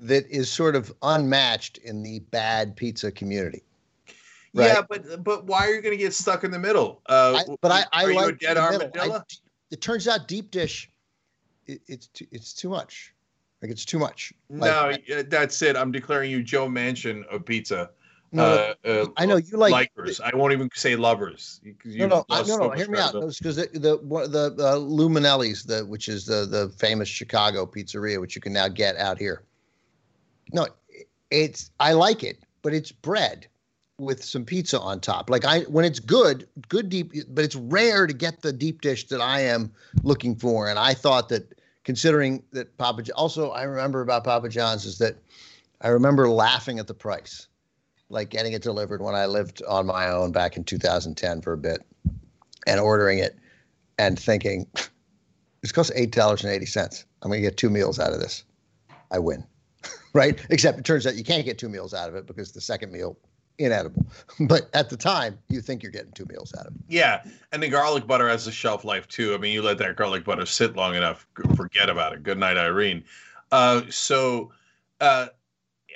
that 0.00 0.28
is 0.28 0.50
sort 0.50 0.76
of 0.76 0.92
unmatched 1.02 1.78
in 1.78 2.02
the 2.02 2.20
bad 2.20 2.76
pizza 2.76 3.10
community. 3.10 3.62
Right? 4.54 4.68
Yeah, 4.68 4.82
but 4.88 5.22
but 5.22 5.44
why 5.44 5.66
are 5.66 5.74
you 5.74 5.82
going 5.82 5.96
to 5.96 6.02
get 6.02 6.14
stuck 6.14 6.44
in 6.44 6.50
the 6.50 6.58
middle? 6.58 7.02
Uh, 7.06 7.40
I, 7.40 7.56
but 7.60 7.72
I, 7.72 7.84
I 7.92 8.04
like 8.12 8.38
dead 8.38 8.56
armadillo. 8.56 9.16
I, 9.16 9.20
it 9.70 9.80
turns 9.80 10.08
out 10.08 10.28
deep 10.28 10.50
dish, 10.50 10.90
it, 11.66 11.80
it's 11.88 12.06
too, 12.08 12.26
it's 12.30 12.52
too 12.52 12.68
much. 12.68 13.12
Like 13.60 13.70
it's 13.70 13.84
too 13.84 13.98
much. 13.98 14.32
Like, 14.48 15.04
no, 15.08 15.22
that's 15.22 15.60
it. 15.62 15.76
I'm 15.76 15.90
declaring 15.90 16.30
you 16.30 16.42
Joe 16.42 16.68
Manchin 16.68 17.26
of 17.26 17.44
pizza. 17.44 17.90
No, 18.36 18.44
uh, 18.44 18.74
uh, 18.86 19.06
I 19.16 19.24
know 19.24 19.36
you 19.36 19.56
like 19.56 19.94
likers. 19.96 20.20
I 20.20 20.36
won't 20.36 20.52
even 20.52 20.68
say 20.74 20.94
lovers. 20.94 21.60
You, 21.62 21.74
no, 22.00 22.06
no, 22.06 22.24
I, 22.28 22.42
no, 22.42 22.56
no. 22.56 22.70
Hear 22.70 22.88
me 22.88 22.98
out. 22.98 23.12
Because 23.12 23.56
the 23.56 23.68
the 23.72 23.96
the, 23.98 24.54
the 24.54 24.78
Lou 24.78 25.08
Malnati's, 25.08 25.64
the 25.64 25.86
which 25.86 26.08
is 26.08 26.26
the 26.26 26.44
the 26.44 26.68
famous 26.76 27.08
Chicago 27.08 27.64
pizzeria, 27.64 28.20
which 28.20 28.34
you 28.36 28.42
can 28.42 28.52
now 28.52 28.68
get 28.68 28.96
out 28.98 29.18
here. 29.18 29.44
No, 30.52 30.66
it's 31.30 31.70
I 31.80 31.94
like 31.94 32.22
it, 32.22 32.44
but 32.60 32.74
it's 32.74 32.92
bread 32.92 33.46
with 33.98 34.22
some 34.22 34.44
pizza 34.44 34.78
on 34.78 35.00
top. 35.00 35.30
Like 35.30 35.46
I 35.46 35.60
when 35.62 35.86
it's 35.86 35.98
good, 35.98 36.46
good 36.68 36.90
deep, 36.90 37.12
but 37.30 37.42
it's 37.42 37.56
rare 37.56 38.06
to 38.06 38.12
get 38.12 38.42
the 38.42 38.52
deep 38.52 38.82
dish 38.82 39.06
that 39.08 39.22
I 39.22 39.40
am 39.40 39.72
looking 40.02 40.36
for. 40.36 40.68
And 40.68 40.78
I 40.78 40.92
thought 40.92 41.30
that 41.30 41.58
considering 41.84 42.42
that 42.52 42.76
Papa 42.76 43.02
also 43.14 43.50
I 43.50 43.62
remember 43.62 44.02
about 44.02 44.24
Papa 44.24 44.50
John's 44.50 44.84
is 44.84 44.98
that 44.98 45.16
I 45.80 45.88
remember 45.88 46.28
laughing 46.28 46.78
at 46.78 46.86
the 46.86 46.94
price, 46.94 47.48
like 48.08 48.30
getting 48.30 48.52
it 48.52 48.62
delivered 48.62 49.02
when 49.02 49.14
I 49.14 49.26
lived 49.26 49.62
on 49.68 49.86
my 49.86 50.08
own 50.08 50.32
back 50.32 50.56
in 50.56 50.64
2010 50.64 51.40
for 51.40 51.52
a 51.52 51.58
bit, 51.58 51.84
and 52.66 52.80
ordering 52.80 53.18
it 53.18 53.36
and 53.98 54.18
thinking. 54.18 54.66
it's 55.62 55.72
cost 55.72 55.90
eight 55.96 56.12
dollars 56.12 56.44
and 56.44 56.52
eighty 56.52 56.66
cents. 56.66 57.04
I'm 57.22 57.30
going 57.30 57.42
to 57.42 57.48
get 57.48 57.56
two 57.56 57.70
meals 57.70 57.98
out 57.98 58.12
of 58.12 58.20
this. 58.20 58.44
I 59.10 59.18
win, 59.18 59.44
right? 60.12 60.40
Except 60.50 60.78
it 60.78 60.84
turns 60.84 61.06
out 61.06 61.16
you 61.16 61.24
can't 61.24 61.44
get 61.44 61.58
two 61.58 61.68
meals 61.68 61.92
out 61.92 62.08
of 62.08 62.14
it 62.14 62.26
because 62.26 62.52
the 62.52 62.60
second 62.60 62.92
meal 62.92 63.18
inedible. 63.58 64.04
But 64.46 64.68
at 64.74 64.90
the 64.90 64.96
time, 64.96 65.38
you 65.48 65.60
think 65.60 65.82
you're 65.82 65.92
getting 65.92 66.12
two 66.12 66.26
meals 66.26 66.52
out 66.58 66.66
of 66.66 66.74
it. 66.74 66.82
Yeah, 66.88 67.24
and 67.52 67.62
the 67.62 67.68
garlic 67.68 68.06
butter 68.06 68.28
has 68.28 68.46
a 68.46 68.52
shelf 68.52 68.84
life 68.84 69.08
too. 69.08 69.34
I 69.34 69.38
mean, 69.38 69.52
you 69.52 69.62
let 69.62 69.78
that 69.78 69.96
garlic 69.96 70.24
butter 70.24 70.46
sit 70.46 70.76
long 70.76 70.94
enough, 70.94 71.26
forget 71.56 71.88
about 71.88 72.12
it. 72.12 72.22
Good 72.22 72.38
night, 72.38 72.58
Irene. 72.58 73.02
Uh, 73.50 73.82
so, 73.88 74.52
uh, 75.00 75.28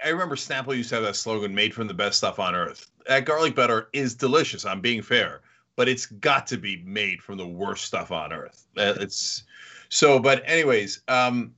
I 0.04 0.08
remember 0.08 0.36
Snapple 0.36 0.76
used 0.76 0.88
to 0.90 0.96
have 0.96 1.04
that 1.04 1.16
slogan, 1.16 1.54
"Made 1.54 1.74
from 1.74 1.86
the 1.86 1.94
best 1.94 2.18
stuff 2.18 2.38
on 2.38 2.54
earth." 2.54 2.90
That 3.06 3.24
garlic 3.24 3.54
butter 3.54 3.88
is 3.92 4.14
delicious. 4.14 4.64
I'm 4.64 4.80
being 4.80 5.02
fair, 5.02 5.40
but 5.76 5.88
it's 5.88 6.06
got 6.06 6.46
to 6.48 6.56
be 6.58 6.82
made 6.84 7.22
from 7.22 7.38
the 7.38 7.46
worst 7.46 7.84
stuff 7.84 8.12
on 8.12 8.32
earth. 8.32 8.66
Uh, 8.76 8.94
it's 9.00 9.44
so. 9.88 10.18
But 10.18 10.42
anyways, 10.46 11.02
um, 11.08 11.54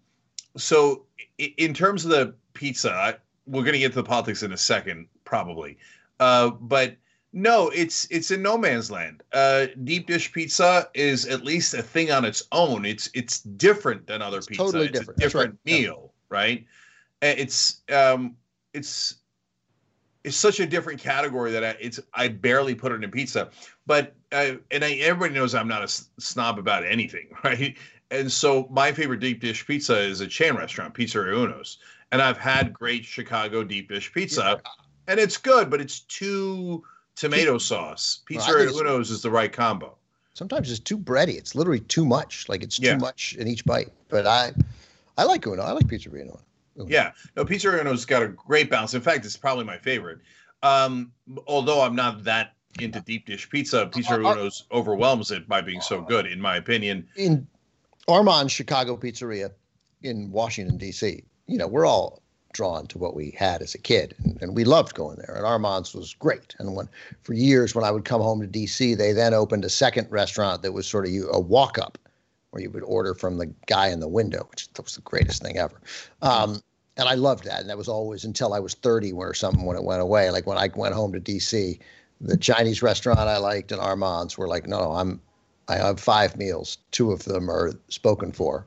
so 0.56 1.04
in 1.38 1.74
terms 1.74 2.04
of 2.04 2.10
the 2.10 2.34
pizza, 2.54 3.18
we're 3.46 3.62
going 3.62 3.72
to 3.74 3.78
get 3.78 3.90
to 3.92 3.96
the 4.02 4.04
politics 4.04 4.42
in 4.42 4.52
a 4.52 4.56
second, 4.56 5.06
probably. 5.24 5.76
Uh, 6.20 6.50
but 6.50 6.96
no, 7.32 7.70
it's 7.70 8.06
it's 8.10 8.30
in 8.30 8.42
no 8.42 8.56
man's 8.58 8.90
land. 8.90 9.22
Uh, 9.32 9.66
deep 9.84 10.06
dish 10.06 10.30
pizza 10.32 10.88
is 10.94 11.26
at 11.26 11.44
least 11.44 11.74
a 11.74 11.82
thing 11.82 12.10
on 12.12 12.24
its 12.24 12.42
own. 12.52 12.84
It's 12.84 13.08
it's 13.14 13.40
different 13.40 14.06
than 14.06 14.22
other 14.22 14.38
It's 14.38 14.46
pizza. 14.46 14.62
totally 14.64 14.86
it's 14.86 14.98
different. 14.98 15.18
a 15.18 15.22
different 15.22 15.50
right. 15.50 15.58
Yeah. 15.74 15.80
meal, 15.80 16.12
right? 16.28 16.66
It's 17.22 17.82
um, 17.92 18.36
it's 18.74 19.16
it's 20.24 20.36
such 20.36 20.60
a 20.60 20.66
different 20.66 21.00
category 21.00 21.52
that 21.52 21.64
I, 21.64 21.76
it's 21.80 21.98
I 22.14 22.28
barely 22.28 22.74
put 22.74 22.92
it 22.92 23.02
in 23.02 23.10
pizza. 23.10 23.50
But 23.86 24.14
uh, 24.32 24.52
and 24.70 24.84
I, 24.84 24.92
everybody 24.94 25.34
knows 25.34 25.54
I'm 25.54 25.68
not 25.68 25.80
a 25.80 25.84
s- 25.84 26.08
snob 26.18 26.58
about 26.58 26.84
anything, 26.84 27.28
right? 27.44 27.76
And 28.10 28.30
so 28.30 28.68
my 28.70 28.92
favorite 28.92 29.20
deep 29.20 29.40
dish 29.40 29.66
pizza 29.66 29.98
is 29.98 30.20
a 30.20 30.26
chain 30.26 30.54
restaurant, 30.54 30.94
Pizzeria 30.94 31.34
Uno's, 31.42 31.78
and 32.10 32.20
I've 32.20 32.36
had 32.38 32.72
great 32.72 33.04
Chicago 33.04 33.64
deep 33.64 33.88
dish 33.88 34.12
pizza, 34.12 34.60
and 35.08 35.18
it's 35.18 35.38
good, 35.38 35.70
but 35.70 35.80
it's 35.80 36.00
too 36.00 36.84
tomato 37.16 37.56
sauce. 37.58 38.20
Well, 38.30 38.40
Pizzeria 38.40 38.64
it's- 38.64 38.78
Uno's 38.80 39.10
is 39.10 39.22
the 39.22 39.30
right 39.30 39.52
combo. 39.52 39.96
Sometimes 40.34 40.70
it's 40.70 40.80
too 40.80 40.96
bready. 40.98 41.36
It's 41.36 41.54
literally 41.54 41.80
too 41.80 42.04
much. 42.06 42.48
Like 42.48 42.62
it's 42.62 42.78
Yeah. 42.78 42.94
too 42.94 43.00
much 43.00 43.34
in 43.38 43.46
each 43.46 43.64
bite. 43.66 43.92
But 44.08 44.26
I, 44.26 44.52
I 45.18 45.24
like 45.24 45.46
Uno. 45.46 45.60
I 45.62 45.72
like 45.72 45.86
Pizzeria 45.86 46.22
Uno. 46.22 46.40
Uno. 46.76 46.88
Yeah, 46.88 47.12
no, 47.36 47.44
Pizzeria 47.44 47.80
Uno's 47.80 48.04
got 48.04 48.22
a 48.22 48.28
great 48.28 48.70
balance. 48.70 48.94
In 48.94 49.00
fact, 49.00 49.24
it's 49.24 49.36
probably 49.36 49.64
my 49.64 49.78
favorite. 49.78 50.20
Um, 50.62 51.12
although 51.46 51.82
I'm 51.82 51.96
not 51.96 52.24
that 52.24 52.54
into 52.80 53.00
deep 53.00 53.26
dish 53.26 53.48
pizza, 53.50 53.86
Pizzeria 53.86 54.24
Uh, 54.24 54.28
uh, 54.28 54.32
Uno's 54.34 54.64
overwhelms 54.72 55.30
it 55.30 55.48
by 55.48 55.60
being 55.60 55.80
so 55.80 56.00
good, 56.00 56.26
in 56.26 56.40
my 56.40 56.56
opinion. 56.56 57.06
in 57.16 57.46
Armand's 58.08 58.52
Chicago 58.52 58.96
Pizzeria 58.96 59.50
in 60.02 60.30
Washington 60.30 60.78
D.C. 60.78 61.22
You 61.46 61.58
know, 61.58 61.66
we're 61.66 61.86
all 61.86 62.22
drawn 62.52 62.86
to 62.86 62.98
what 62.98 63.14
we 63.14 63.30
had 63.30 63.62
as 63.62 63.74
a 63.74 63.78
kid, 63.78 64.14
and, 64.24 64.40
and 64.42 64.54
we 64.54 64.64
loved 64.64 64.94
going 64.94 65.16
there. 65.16 65.34
And 65.36 65.46
Armand's 65.46 65.94
was 65.94 66.14
great. 66.14 66.54
And 66.58 66.74
when 66.74 66.88
for 67.22 67.32
years, 67.32 67.74
when 67.74 67.84
I 67.84 67.90
would 67.90 68.04
come 68.04 68.20
home 68.20 68.40
to 68.40 68.46
D.C., 68.46 68.94
they 68.94 69.12
then 69.12 69.34
opened 69.34 69.64
a 69.64 69.70
second 69.70 70.08
restaurant 70.10 70.62
that 70.62 70.72
was 70.72 70.86
sort 70.86 71.06
of 71.06 71.12
a 71.32 71.40
walk 71.40 71.78
up, 71.78 71.98
where 72.52 72.62
you 72.62 72.70
would 72.70 72.82
order 72.84 73.14
from 73.14 73.38
the 73.38 73.46
guy 73.66 73.88
in 73.88 73.98
the 73.98 74.08
window, 74.08 74.46
which 74.50 74.68
was 74.78 74.94
the 74.94 75.00
greatest 75.00 75.42
thing 75.42 75.56
ever. 75.56 75.80
Um, 76.20 76.60
and 76.98 77.08
I 77.08 77.14
loved 77.14 77.44
that. 77.44 77.62
And 77.62 77.70
that 77.70 77.78
was 77.78 77.88
always 77.88 78.24
until 78.24 78.52
I 78.52 78.60
was 78.60 78.74
30 78.74 79.12
or 79.12 79.32
something 79.32 79.64
when 79.64 79.76
it 79.76 79.82
went 79.82 80.02
away. 80.02 80.30
Like 80.30 80.46
when 80.46 80.58
I 80.58 80.68
went 80.76 80.94
home 80.94 81.12
to 81.14 81.20
D.C., 81.20 81.78
the 82.20 82.36
Chinese 82.36 82.82
restaurant 82.82 83.18
I 83.18 83.38
liked 83.38 83.72
and 83.72 83.80
Armand's 83.80 84.36
were 84.36 84.46
like, 84.46 84.66
no, 84.66 84.92
I'm 84.92 85.20
I 85.68 85.76
have 85.76 85.98
five 85.98 86.36
meals. 86.36 86.76
Two 86.90 87.10
of 87.10 87.24
them 87.24 87.50
are 87.50 87.72
spoken 87.88 88.32
for. 88.32 88.66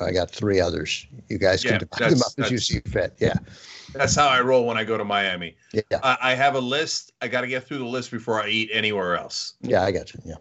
I 0.00 0.12
got 0.12 0.30
three 0.30 0.60
others. 0.60 1.06
You 1.28 1.38
guys 1.38 1.64
can 1.64 1.72
Yeah, 1.72 1.78
divide 1.78 2.12
them 2.12 2.22
up 2.22 2.32
as 2.38 2.50
you 2.50 2.58
see 2.58 2.80
fit. 2.86 3.14
Yeah, 3.18 3.34
That's 3.94 4.14
how 4.14 4.28
I 4.28 4.40
roll 4.42 4.64
when 4.66 4.76
I 4.76 4.84
go 4.84 4.96
to 4.96 5.04
Miami. 5.04 5.56
yeah, 5.72 5.82
I, 6.02 6.18
I 6.20 6.34
have 6.34 6.54
a 6.54 6.60
list. 6.60 7.12
I 7.20 7.28
got 7.28 7.40
to 7.40 7.46
get 7.48 7.64
through 7.64 7.78
the 7.78 7.84
list 7.84 8.10
before 8.12 8.40
I 8.42 8.48
eat 8.48 8.70
anywhere 8.72 9.16
else. 9.16 9.54
yeah. 9.62 9.82
I 9.82 9.90
got 9.90 10.14
you. 10.14 10.20
Yeah, 10.24 10.34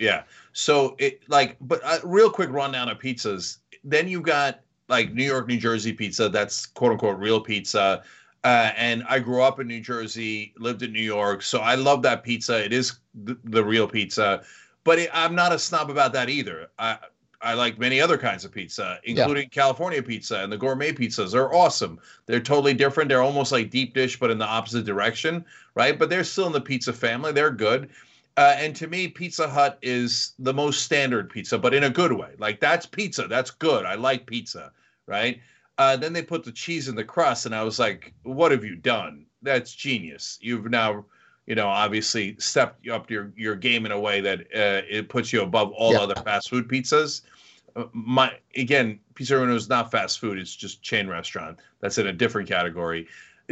Yeah. 0.00 0.22
So 0.52 0.96
it 0.98 1.22
like, 1.28 1.56
but 1.60 1.80
uh, 1.84 1.98
real 2.04 2.30
quick 2.30 2.50
rundown 2.50 2.88
of 2.88 2.98
pizzas. 2.98 3.58
Then 3.84 4.08
you 4.08 4.20
got 4.20 4.60
like 4.88 5.12
New 5.12 5.24
York, 5.24 5.46
New 5.46 5.58
Jersey 5.58 5.92
pizza. 5.92 6.28
That's 6.28 6.66
quote 6.66 6.92
unquote 6.92 7.18
real 7.18 7.40
pizza. 7.40 8.02
Uh, 8.42 8.72
and 8.76 9.04
I 9.08 9.18
grew 9.18 9.42
up 9.42 9.60
in 9.60 9.68
New 9.68 9.80
Jersey, 9.80 10.54
lived 10.58 10.82
in 10.82 10.92
New 10.92 11.02
York, 11.02 11.42
so 11.42 11.60
I 11.60 11.74
love 11.74 12.00
that 12.02 12.22
pizza. 12.22 12.64
It 12.64 12.72
is 12.72 12.98
the, 13.14 13.36
the 13.44 13.62
real 13.62 13.86
pizza, 13.86 14.42
but 14.82 14.98
it, 14.98 15.10
I'm 15.12 15.34
not 15.34 15.52
a 15.52 15.58
snob 15.58 15.90
about 15.90 16.14
that 16.14 16.30
either. 16.30 16.68
I 16.78 16.96
I 17.42 17.54
like 17.54 17.78
many 17.78 18.00
other 18.00 18.18
kinds 18.18 18.44
of 18.44 18.52
pizza, 18.52 18.98
including 19.04 19.48
California 19.48 20.02
pizza 20.02 20.40
and 20.42 20.52
the 20.52 20.58
gourmet 20.58 20.92
pizzas. 20.92 21.32
They're 21.32 21.54
awesome. 21.54 21.98
They're 22.26 22.40
totally 22.40 22.74
different. 22.74 23.08
They're 23.08 23.22
almost 23.22 23.50
like 23.50 23.70
deep 23.70 23.94
dish, 23.94 24.18
but 24.18 24.30
in 24.30 24.38
the 24.38 24.46
opposite 24.46 24.84
direction, 24.84 25.44
right? 25.74 25.98
But 25.98 26.10
they're 26.10 26.24
still 26.24 26.46
in 26.46 26.52
the 26.52 26.60
pizza 26.60 26.92
family. 26.92 27.32
They're 27.32 27.50
good. 27.50 27.90
Uh, 28.40 28.56
and 28.56 28.74
to 28.74 28.86
me, 28.86 29.06
Pizza 29.06 29.46
Hut 29.46 29.78
is 29.82 30.32
the 30.38 30.54
most 30.54 30.82
standard 30.82 31.28
pizza, 31.28 31.58
but 31.58 31.74
in 31.74 31.84
a 31.84 31.90
good 31.90 32.10
way. 32.10 32.30
Like 32.38 32.58
that's 32.58 32.86
pizza. 32.86 33.28
That's 33.28 33.50
good. 33.50 33.84
I 33.84 33.96
like 33.96 34.24
pizza, 34.24 34.72
right? 35.06 35.38
Uh, 35.76 35.94
then 35.98 36.14
they 36.14 36.22
put 36.22 36.42
the 36.44 36.52
cheese 36.52 36.88
in 36.88 36.94
the 36.94 37.04
crust, 37.04 37.44
and 37.44 37.54
I 37.54 37.62
was 37.62 37.78
like, 37.78 38.14
"What 38.22 38.50
have 38.50 38.64
you 38.64 38.76
done? 38.76 39.26
That's 39.42 39.74
genius. 39.74 40.38
You've 40.40 40.70
now, 40.70 41.04
you 41.46 41.54
know, 41.54 41.68
obviously 41.68 42.34
stepped 42.38 42.88
up 42.88 43.10
your 43.10 43.30
your 43.36 43.56
game 43.56 43.84
in 43.84 43.92
a 43.92 44.00
way 44.00 44.22
that 44.22 44.40
uh, 44.54 44.88
it 44.88 45.10
puts 45.10 45.34
you 45.34 45.42
above 45.42 45.72
all 45.72 45.92
Yeah. 45.92 46.00
other 46.00 46.14
fast 46.14 46.48
food 46.48 46.66
pizzas." 46.66 47.20
Uh, 47.76 47.84
my 47.92 48.32
again, 48.56 49.00
Pizza 49.16 49.36
Uno 49.36 49.54
is 49.54 49.68
not 49.68 49.90
fast 49.90 50.18
food; 50.18 50.38
it's 50.38 50.56
just 50.56 50.80
chain 50.80 51.08
restaurant. 51.08 51.58
That's 51.80 51.98
in 51.98 52.06
a 52.06 52.12
different 52.14 52.48
category. 52.48 53.06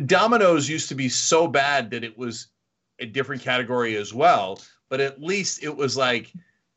Domino's 0.06 0.66
used 0.66 0.88
to 0.88 0.94
be 0.94 1.10
so 1.10 1.46
bad 1.46 1.90
that 1.90 2.04
it 2.04 2.16
was 2.16 2.46
a 3.00 3.04
different 3.06 3.42
category 3.42 3.94
as 3.96 4.14
well, 4.14 4.58
but 4.88 5.00
at 5.00 5.22
least 5.22 5.62
it 5.62 5.76
was 5.76 5.96
like 5.96 6.32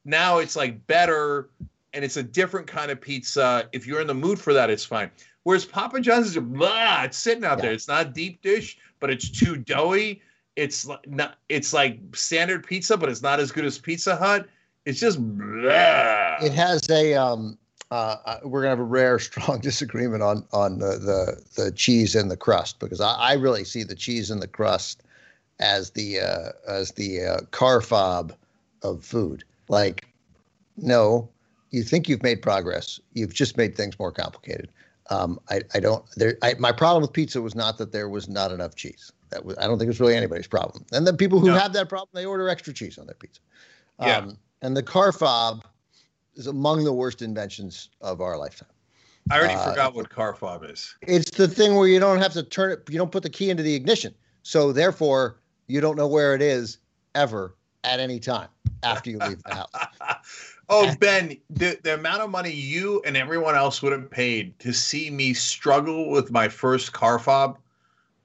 now 0.05 0.39
it's 0.39 0.55
like 0.55 0.85
better 0.87 1.49
and 1.93 2.05
it's 2.05 2.17
a 2.17 2.23
different 2.23 2.67
kind 2.67 2.91
of 2.91 3.01
pizza. 3.01 3.67
If 3.71 3.85
you're 3.85 4.01
in 4.01 4.07
the 4.07 4.13
mood 4.13 4.39
for 4.39 4.53
that, 4.53 4.69
it's 4.69 4.85
fine. 4.85 5.11
Whereas 5.43 5.65
Papa 5.65 5.99
John's 6.01 6.27
is 6.27 6.37
blah, 6.37 7.03
it's 7.03 7.17
sitting 7.17 7.43
out 7.43 7.59
there. 7.59 7.71
It's 7.71 7.87
not 7.87 8.13
deep 8.13 8.41
dish, 8.41 8.77
but 8.99 9.09
it's 9.09 9.29
too 9.29 9.57
doughy. 9.57 10.21
It's 10.55 10.87
not. 11.07 11.37
It's 11.49 11.73
like 11.73 11.99
standard 12.13 12.65
pizza, 12.65 12.97
but 12.97 13.09
it's 13.09 13.21
not 13.21 13.39
as 13.39 13.51
good 13.51 13.65
as 13.65 13.77
Pizza 13.77 14.15
Hut. 14.15 14.47
It's 14.85 14.99
just 14.99 15.19
blah. 15.19 16.37
it 16.41 16.51
has 16.53 16.87
a. 16.89 17.15
Um, 17.15 17.57
uh, 17.89 18.17
uh, 18.25 18.39
we're 18.43 18.61
gonna 18.61 18.69
have 18.69 18.79
a 18.79 18.83
rare, 18.83 19.17
strong 19.19 19.59
disagreement 19.59 20.21
on 20.21 20.45
on 20.51 20.79
the 20.79 20.97
the, 20.97 21.63
the 21.63 21.71
cheese 21.71 22.15
and 22.15 22.29
the 22.29 22.37
crust 22.37 22.79
because 22.79 23.01
I, 23.01 23.13
I 23.13 23.33
really 23.33 23.63
see 23.63 23.83
the 23.83 23.95
cheese 23.95 24.29
and 24.29 24.41
the 24.41 24.47
crust 24.47 25.03
as 25.61 25.91
the 25.91 26.19
uh, 26.19 26.51
as 26.67 26.91
the 26.91 27.25
uh, 27.25 27.41
car 27.51 27.81
fob 27.81 28.33
of 28.83 29.03
food. 29.03 29.43
Like, 29.69 30.07
no, 30.75 31.29
you 31.69 31.83
think 31.83 32.09
you've 32.09 32.23
made 32.23 32.41
progress. 32.41 32.99
You've 33.13 33.33
just 33.33 33.57
made 33.57 33.75
things 33.75 33.97
more 33.97 34.11
complicated. 34.11 34.69
Um, 35.09 35.39
I, 35.49 35.61
I 35.73 35.79
don't. 35.79 36.03
There, 36.15 36.37
I, 36.41 36.55
my 36.59 36.71
problem 36.71 37.01
with 37.01 37.13
pizza 37.13 37.41
was 37.41 37.55
not 37.55 37.77
that 37.77 37.91
there 37.91 38.09
was 38.09 38.27
not 38.27 38.51
enough 38.51 38.75
cheese. 38.75 39.11
That 39.29 39.45
was, 39.45 39.57
I 39.57 39.61
don't 39.67 39.77
think 39.77 39.87
it 39.87 39.89
was 39.89 39.99
really 39.99 40.15
anybody's 40.15 40.47
problem. 40.47 40.85
And 40.91 41.07
then 41.07 41.15
people 41.15 41.39
who 41.39 41.47
No. 41.47 41.53
have 41.53 41.73
that 41.73 41.87
problem, 41.89 42.09
they 42.13 42.25
order 42.25 42.49
extra 42.49 42.73
cheese 42.73 42.97
on 42.97 43.05
their 43.05 43.15
pizza. 43.15 43.39
Yeah. 43.99 44.17
Um, 44.17 44.37
and 44.61 44.75
the 44.75 44.83
car 44.83 45.11
fob 45.11 45.63
is 46.35 46.47
among 46.47 46.83
the 46.83 46.93
worst 46.93 47.21
inventions 47.21 47.89
of 48.01 48.21
our 48.21 48.37
lifetime. 48.37 48.69
I 49.29 49.37
already 49.37 49.55
uh, 49.55 49.69
forgot 49.69 49.93
what 49.95 50.09
car 50.09 50.33
fob 50.33 50.63
is. 50.63 50.95
It's 51.01 51.31
the 51.31 51.47
thing 51.47 51.75
where 51.75 51.87
you 51.87 51.99
don't 51.99 52.19
have 52.19 52.33
to 52.33 52.43
turn 52.43 52.71
it. 52.71 52.83
You 52.89 52.97
don't 52.97 53.11
put 53.11 53.23
the 53.23 53.29
key 53.29 53.49
into 53.49 53.63
the 53.63 53.75
ignition, 53.75 54.13
so 54.43 54.71
therefore 54.71 55.40
you 55.71 55.79
don't 55.79 55.95
know 55.95 56.07
where 56.07 56.35
it 56.35 56.41
is 56.41 56.79
ever 57.15 57.55
at 57.83 57.99
any 57.99 58.19
time 58.19 58.49
after 58.83 59.09
you 59.09 59.17
leave 59.19 59.41
the 59.43 59.55
house. 59.55 59.71
oh, 60.69 60.93
Ben, 60.99 61.37
the, 61.49 61.79
the 61.83 61.93
amount 61.93 62.21
of 62.21 62.29
money 62.29 62.51
you 62.51 63.01
and 63.05 63.15
everyone 63.15 63.55
else 63.55 63.81
would 63.81 63.93
have 63.93 64.11
paid 64.11 64.57
to 64.59 64.73
see 64.73 65.09
me 65.09 65.33
struggle 65.33 66.09
with 66.09 66.29
my 66.29 66.49
first 66.49 66.91
car 66.91 67.19
fob. 67.19 67.57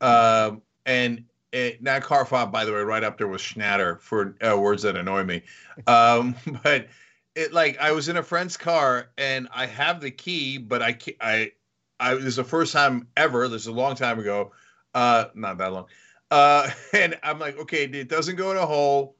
Um, 0.01 0.61
and 0.87 1.25
it, 1.53 1.83
that 1.85 2.03
car 2.03 2.25
fob, 2.25 2.51
by 2.51 2.65
the 2.65 2.73
way, 2.73 2.81
right 2.81 3.05
up 3.05 3.17
there 3.17 3.29
with 3.29 3.41
Schnatter 3.41 4.01
for 4.01 4.35
uh, 4.47 4.59
words 4.59 4.83
that 4.83 4.97
annoy 4.97 5.23
me. 5.23 5.43
Um, 5.87 6.35
but 6.63 6.89
it 7.37 7.53
like 7.53 7.79
I 7.79 7.93
was 7.93 8.09
in 8.09 8.17
a 8.17 8.23
friend's 8.23 8.57
car 8.57 9.11
and 9.19 9.49
I 9.55 9.67
have 9.67 10.01
the 10.01 10.11
key, 10.11 10.59
but 10.59 10.83
I 10.83 10.99
I 11.21 11.53
I 12.01 12.15
this 12.15 12.25
is 12.25 12.37
the 12.37 12.45
first 12.45 12.73
time 12.73 13.07
ever. 13.17 13.47
This 13.47 13.63
is 13.63 13.69
a 13.69 13.73
long 13.73 13.95
time 13.95 14.19
ago. 14.19 14.53
Uh, 14.95 15.27
not 15.35 15.59
that 15.59 15.73
long. 15.73 15.87
Uh, 16.31 16.71
and 16.93 17.19
I'm 17.23 17.39
like, 17.39 17.59
okay, 17.59 17.85
it 17.85 18.09
doesn't 18.09 18.37
go 18.37 18.51
in 18.51 18.57
a 18.57 18.67
hole. 18.67 19.17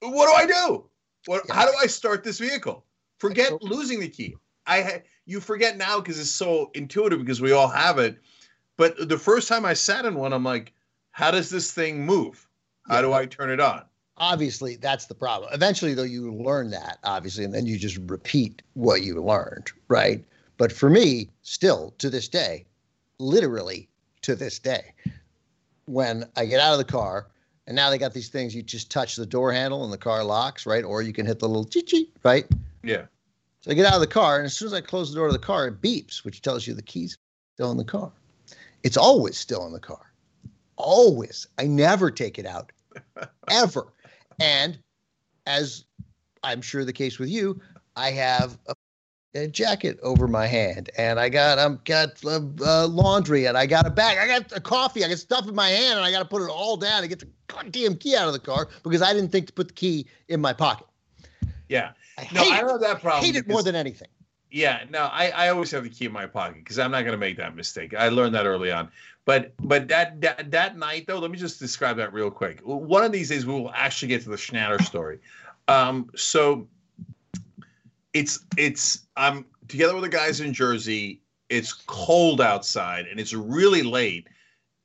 What 0.00 0.26
do 0.28 0.32
I 0.32 0.46
do? 0.46 0.84
What? 1.26 1.50
How 1.50 1.66
do 1.66 1.72
I 1.80 1.86
start 1.86 2.22
this 2.22 2.38
vehicle? 2.38 2.84
Forget 3.18 3.62
losing 3.62 4.00
the 4.00 4.08
key. 4.08 4.36
I 4.66 4.82
ha- 4.82 5.02
you 5.26 5.40
forget 5.40 5.76
now 5.76 5.98
because 6.00 6.20
it's 6.20 6.30
so 6.30 6.70
intuitive 6.74 7.18
because 7.18 7.40
we 7.40 7.52
all 7.52 7.68
have 7.68 7.98
it. 7.98 8.18
But 8.76 9.08
the 9.08 9.18
first 9.18 9.48
time 9.48 9.64
I 9.64 9.74
sat 9.74 10.04
in 10.04 10.14
one, 10.14 10.32
I'm 10.32 10.44
like, 10.44 10.72
how 11.10 11.32
does 11.32 11.50
this 11.50 11.72
thing 11.72 12.06
move? 12.06 12.46
How 12.86 12.96
Yeah. 12.96 13.02
do 13.02 13.12
I 13.12 13.26
turn 13.26 13.50
it 13.50 13.60
on? 13.60 13.84
obviously 14.20 14.74
that's 14.74 15.06
the 15.06 15.14
problem. 15.14 15.48
Eventually, 15.52 15.94
though, 15.94 16.02
you 16.02 16.34
learn 16.34 16.70
that 16.70 16.98
obviously, 17.04 17.44
and 17.44 17.54
then 17.54 17.66
you 17.66 17.78
just 17.78 17.98
repeat 18.08 18.62
what 18.74 19.02
you 19.02 19.22
learned, 19.22 19.70
right? 19.86 20.24
But 20.56 20.72
for 20.72 20.90
me, 20.90 21.30
still 21.42 21.94
to 21.98 22.10
this 22.10 22.28
day, 22.28 22.66
literally 23.20 23.88
to 24.22 24.34
this 24.34 24.58
day, 24.58 24.92
when 25.88 26.24
I 26.36 26.44
get 26.44 26.60
out 26.60 26.72
of 26.72 26.78
the 26.78 26.84
car, 26.84 27.28
and 27.66 27.74
now 27.74 27.90
they 27.90 27.98
got 27.98 28.14
these 28.14 28.28
things 28.28 28.54
you 28.54 28.62
just 28.62 28.90
touch 28.90 29.16
the 29.16 29.26
door 29.26 29.52
handle 29.52 29.84
and 29.84 29.92
the 29.92 29.98
car 29.98 30.24
locks, 30.24 30.66
right? 30.66 30.84
Or 30.84 31.02
you 31.02 31.12
can 31.12 31.26
hit 31.26 31.38
the 31.38 31.48
little 31.48 31.64
chi, 31.64 32.04
right? 32.22 32.46
Yeah. 32.82 33.06
So 33.60 33.70
I 33.70 33.74
get 33.74 33.86
out 33.86 33.94
of 33.94 34.00
the 34.00 34.06
car, 34.06 34.36
and 34.36 34.46
as 34.46 34.56
soon 34.56 34.66
as 34.66 34.74
I 34.74 34.80
close 34.80 35.10
the 35.10 35.16
door 35.16 35.26
of 35.26 35.32
the 35.32 35.38
car, 35.38 35.66
it 35.66 35.82
beeps, 35.82 36.24
which 36.24 36.42
tells 36.42 36.66
you 36.66 36.74
the 36.74 36.82
key's 36.82 37.18
still 37.54 37.70
in 37.70 37.76
the 37.76 37.84
car. 37.84 38.12
It's 38.84 38.96
always 38.96 39.36
still 39.36 39.66
in 39.66 39.72
the 39.72 39.80
car. 39.80 40.12
Always. 40.76 41.46
I 41.58 41.64
never 41.64 42.10
take 42.10 42.38
it 42.38 42.46
out, 42.46 42.70
ever. 43.50 43.92
And 44.40 44.78
as 45.46 45.84
I'm 46.44 46.62
sure 46.62 46.84
the 46.84 46.92
case 46.92 47.18
with 47.18 47.28
you, 47.28 47.60
I 47.96 48.12
have 48.12 48.56
a, 48.68 48.74
a 49.34 49.46
jacket 49.46 49.98
over 50.02 50.26
my 50.26 50.46
hand, 50.46 50.90
and 50.96 51.20
I 51.20 51.28
got 51.28 51.58
I'm 51.58 51.80
got 51.84 52.24
uh, 52.24 52.40
uh, 52.60 52.86
laundry, 52.86 53.46
and 53.46 53.56
I 53.56 53.66
got 53.66 53.86
a 53.86 53.90
bag, 53.90 54.18
I 54.18 54.26
got 54.26 54.56
a 54.56 54.60
coffee, 54.60 55.04
I 55.04 55.08
got 55.08 55.18
stuff 55.18 55.46
in 55.46 55.54
my 55.54 55.68
hand, 55.68 55.98
and 55.98 56.04
I 56.04 56.10
got 56.10 56.20
to 56.20 56.24
put 56.24 56.42
it 56.42 56.50
all 56.50 56.76
down 56.76 57.02
to 57.02 57.08
get 57.08 57.20
the 57.20 57.28
goddamn 57.46 57.96
key 57.96 58.16
out 58.16 58.26
of 58.26 58.32
the 58.32 58.38
car 58.38 58.68
because 58.82 59.02
I 59.02 59.12
didn't 59.12 59.30
think 59.30 59.46
to 59.48 59.52
put 59.52 59.68
the 59.68 59.74
key 59.74 60.06
in 60.28 60.40
my 60.40 60.52
pocket. 60.52 60.86
Yeah. 61.68 61.92
I 62.16 62.28
No, 62.32 62.42
I 62.42 62.56
have 62.56 62.80
that 62.80 63.00
problem. 63.00 63.24
hate 63.24 63.36
it 63.36 63.46
more 63.46 63.62
than 63.62 63.74
anything. 63.76 64.08
Yeah, 64.50 64.84
no, 64.88 65.10
I, 65.12 65.28
I 65.28 65.48
always 65.50 65.70
have 65.72 65.84
the 65.84 65.90
key 65.90 66.06
in 66.06 66.12
my 66.12 66.26
pocket 66.26 66.56
because 66.56 66.78
I'm 66.78 66.90
not 66.90 67.02
going 67.02 67.12
to 67.12 67.18
make 67.18 67.36
that 67.36 67.54
mistake. 67.54 67.94
I 67.94 68.08
learned 68.08 68.34
that 68.34 68.46
early 68.46 68.72
on. 68.72 68.88
But 69.26 69.52
but 69.58 69.88
that, 69.88 70.22
that 70.22 70.50
that 70.50 70.78
night 70.78 71.06
though, 71.06 71.18
let 71.18 71.30
me 71.30 71.36
just 71.36 71.60
describe 71.60 71.98
that 71.98 72.14
real 72.14 72.30
quick. 72.30 72.60
One 72.60 73.04
of 73.04 73.12
these 73.12 73.28
days 73.28 73.44
we 73.44 73.52
will 73.52 73.70
actually 73.74 74.08
get 74.08 74.22
to 74.22 74.30
the 74.30 74.36
Schnatter 74.36 74.82
story. 74.82 75.18
Um, 75.68 76.08
so 76.16 76.66
it's 78.12 78.40
it's 78.56 79.06
I'm 79.16 79.44
together 79.68 79.94
with 79.94 80.04
the 80.04 80.08
guys 80.08 80.40
in 80.40 80.52
Jersey. 80.52 81.22
It's 81.48 81.72
cold 81.72 82.40
outside 82.40 83.06
and 83.06 83.18
it's 83.18 83.32
really 83.32 83.82
late. 83.82 84.28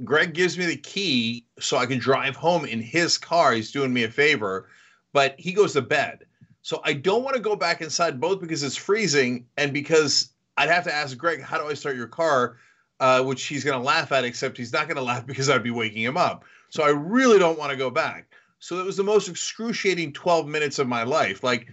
Greg 0.04 0.34
gives 0.34 0.58
me 0.58 0.66
the 0.66 0.78
key 0.78 1.46
so 1.60 1.78
I 1.78 1.86
can 1.86 2.00
drive 2.00 2.36
home 2.36 2.66
in 2.66 2.82
his 2.82 3.18
car. 3.18 3.54
He's 3.54 3.72
doing 3.72 3.94
me 3.94 4.04
a 4.04 4.12
favor, 4.12 4.70
but 5.14 5.36
he 5.38 5.54
goes 5.54 5.74
to 5.74 5.82
bed. 5.82 6.26
So 6.62 6.82
I 6.86 6.94
don't 6.94 7.24
want 7.24 7.36
to 7.36 7.42
go 7.42 7.56
back 7.56 7.82
inside 7.82 8.20
both 8.20 8.40
because 8.40 8.64
it's 8.64 8.78
freezing 8.78 9.46
and 9.58 9.74
because 9.74 10.30
I'd 10.58 10.70
have 10.70 10.86
to 10.86 10.94
ask 10.94 11.18
Greg, 11.18 11.42
how 11.42 11.58
do 11.58 11.68
I 11.68 11.74
start 11.74 11.96
your 11.96 12.08
car? 12.08 12.58
Uh, 13.00 13.22
which 13.22 13.44
he's 13.44 13.66
going 13.66 13.78
to 13.78 13.84
laugh 13.84 14.12
at, 14.14 14.24
except 14.24 14.58
he's 14.58 14.72
not 14.72 14.88
going 14.88 14.96
to 14.98 15.04
laugh 15.04 15.26
because 15.26 15.50
I'd 15.50 15.64
be 15.64 15.72
waking 15.72 16.04
him 16.04 16.18
up. 16.18 16.46
So 16.70 16.84
I 16.84 16.90
really 16.90 17.38
don't 17.38 17.60
want 17.60 17.72
to 17.72 17.78
go 17.78 17.90
back. 17.90 18.28
So 18.60 18.80
it 18.80 18.86
was 18.86 18.96
the 18.96 19.04
most 19.04 19.28
excruciating 19.28 20.14
12 20.14 20.48
minutes 20.48 20.80
of 20.80 20.88
my 20.88 21.04
life. 21.04 21.44
Like, 21.44 21.68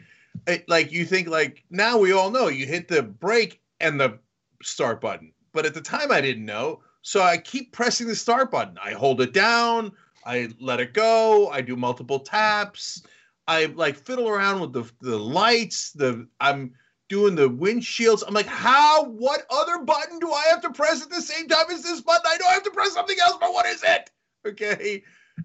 it, 0.46 0.68
like 0.68 0.92
you 0.92 1.04
think 1.04 1.28
like 1.28 1.64
now 1.70 1.98
we 1.98 2.12
all 2.12 2.30
know 2.30 2.48
you 2.48 2.66
hit 2.66 2.88
the 2.88 3.02
brake 3.02 3.60
and 3.80 4.00
the 4.00 4.18
start 4.62 5.00
button, 5.00 5.32
but 5.52 5.66
at 5.66 5.74
the 5.74 5.80
time 5.80 6.10
I 6.12 6.20
didn't 6.20 6.44
know. 6.44 6.80
So 7.02 7.22
I 7.22 7.38
keep 7.38 7.72
pressing 7.72 8.06
the 8.06 8.14
start 8.14 8.50
button. 8.50 8.78
I 8.82 8.92
hold 8.92 9.20
it 9.20 9.32
down. 9.32 9.92
I 10.24 10.50
let 10.60 10.80
it 10.80 10.92
go. 10.92 11.48
I 11.48 11.62
do 11.62 11.76
multiple 11.76 12.20
taps. 12.20 13.02
I 13.48 13.66
like 13.66 13.96
fiddle 13.96 14.28
around 14.28 14.60
with 14.60 14.72
the 14.72 14.84
the 15.00 15.18
lights. 15.18 15.92
The 15.92 16.26
I'm 16.40 16.74
doing 17.08 17.34
the 17.34 17.50
windshields. 17.50 18.22
I'm 18.26 18.34
like, 18.34 18.46
how? 18.46 19.04
What 19.04 19.42
other 19.50 19.78
button 19.78 20.18
do 20.20 20.32
I 20.32 20.44
have 20.50 20.60
to 20.62 20.70
press 20.70 21.02
at 21.02 21.10
the 21.10 21.20
same 21.20 21.48
time 21.48 21.66
as 21.70 21.82
this 21.82 22.00
button? 22.00 22.22
I 22.26 22.36
know 22.38 22.46
I 22.46 22.52
have 22.52 22.62
to 22.62 22.70
press 22.70 22.92
something 22.92 23.16
else, 23.20 23.36
but 23.40 23.52
what 23.52 23.66
is 23.66 23.82
it? 23.82 24.10
Okay. 24.46 25.02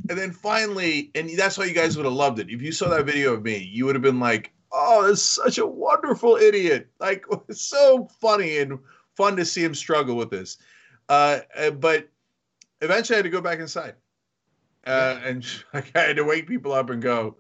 And 0.10 0.18
then 0.18 0.32
finally, 0.32 1.12
and 1.15 1.30
that's 1.38 1.58
why 1.58 1.65
you 1.65 1.74
guys 1.74 1.98
would 1.98 2.06
have 2.06 2.13
loved 2.13 2.39
it. 2.39 2.50
If 2.50 2.62
you 2.62 2.72
saw 2.72 2.89
that 2.89 3.06
video 3.06 3.34
of 3.34 3.44
me, 3.44 3.58
you 3.58 3.86
would 3.86 3.96
have 3.96 4.01
been 4.01 4.20
like, 4.20 4.51
oh, 4.75 5.08
that's 5.08 5.22
such 5.22 5.58
a 5.58 5.65
wonderful 5.65 6.36
idiot. 6.36 6.88
Like, 7.00 7.25
it's 7.50 7.62
so 7.62 8.08
funny 8.20 8.58
and 8.58 8.79
fun 9.15 9.36
to 9.38 9.46
see 9.46 9.63
him 9.63 9.74
struggle 9.74 10.15
with 10.15 10.29
this. 10.29 10.58
Uh, 11.08 11.39
uh, 11.58 11.72
but 11.72 12.10
eventually 12.82 13.15
I 13.15 13.20
had 13.20 13.24
to 13.24 13.29
go 13.29 13.41
back 13.41 13.60
inside. 13.60 13.96
Uh, 14.86 15.20
and 15.24 15.46
like, 15.74 15.91
I 15.96 16.01
had 16.01 16.17
to 16.17 16.24
wake 16.24 16.48
people 16.48 16.74
up 16.74 16.89
and 16.89 17.01
go, 17.01 17.38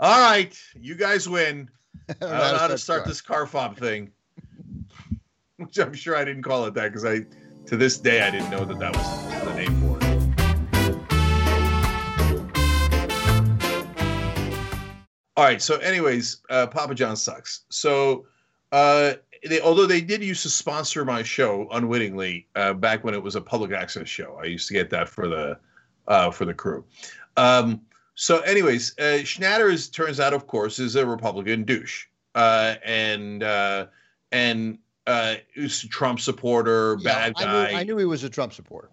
all 0.00 0.30
right, 0.30 0.58
you 0.74 0.94
guys 0.94 1.28
win. 1.28 1.68
I 2.08 2.14
don't 2.14 2.30
know 2.30 2.58
how 2.58 2.68
to 2.68 2.78
start 2.78 3.04
this 3.04 3.20
car 3.20 3.46
fob 3.46 3.76
thing. 3.76 4.10
Which 5.56 5.78
I'm 5.78 5.92
sure 5.92 6.16
I 6.16 6.24
didn't 6.24 6.44
call 6.44 6.64
it 6.66 6.74
that 6.74 6.92
because 6.92 7.04
I, 7.04 7.26
to 7.66 7.76
this 7.76 7.98
day, 7.98 8.22
I 8.22 8.30
didn't 8.30 8.50
know 8.50 8.64
that 8.64 8.78
that 8.78 8.96
was 8.96 9.44
the 9.44 9.54
name 9.54 9.77
All 15.38 15.44
right. 15.44 15.62
So, 15.62 15.76
anyways, 15.76 16.38
uh, 16.50 16.66
Papa 16.66 16.96
John 16.96 17.14
sucks. 17.14 17.60
So, 17.68 18.26
uh, 18.72 19.12
they, 19.48 19.60
although 19.60 19.86
they 19.86 20.00
did 20.00 20.20
used 20.20 20.42
to 20.42 20.50
sponsor 20.50 21.04
my 21.04 21.22
show 21.22 21.68
unwittingly 21.70 22.48
uh, 22.56 22.72
back 22.72 23.04
when 23.04 23.14
it 23.14 23.22
was 23.22 23.36
a 23.36 23.40
public 23.40 23.70
access 23.70 24.08
show, 24.08 24.36
I 24.42 24.46
used 24.46 24.66
to 24.66 24.74
get 24.74 24.90
that 24.90 25.08
for 25.08 25.28
the 25.28 25.56
uh, 26.08 26.32
for 26.32 26.44
the 26.44 26.54
crew. 26.54 26.84
Um, 27.36 27.82
so, 28.16 28.40
anyways, 28.40 28.98
uh, 28.98 29.22
Schnatter 29.22 29.72
is 29.72 29.88
turns 29.88 30.18
out, 30.18 30.34
of 30.34 30.48
course, 30.48 30.80
is 30.80 30.96
a 30.96 31.06
Republican 31.06 31.62
douche, 31.62 32.06
uh, 32.34 32.74
and 32.84 33.44
uh, 33.44 33.86
and 34.32 34.78
uh, 35.06 35.36
is 35.54 35.84
a 35.84 35.88
Trump 35.88 36.18
supporter, 36.18 36.98
Yeah, 37.00 37.14
bad 37.14 37.34
I 37.36 37.44
guy. 37.44 37.70
knew, 37.70 37.78
I 37.78 37.82
knew 37.84 37.96
he 37.96 38.06
was 38.06 38.24
a 38.24 38.28
Trump 38.28 38.52
supporter. 38.52 38.90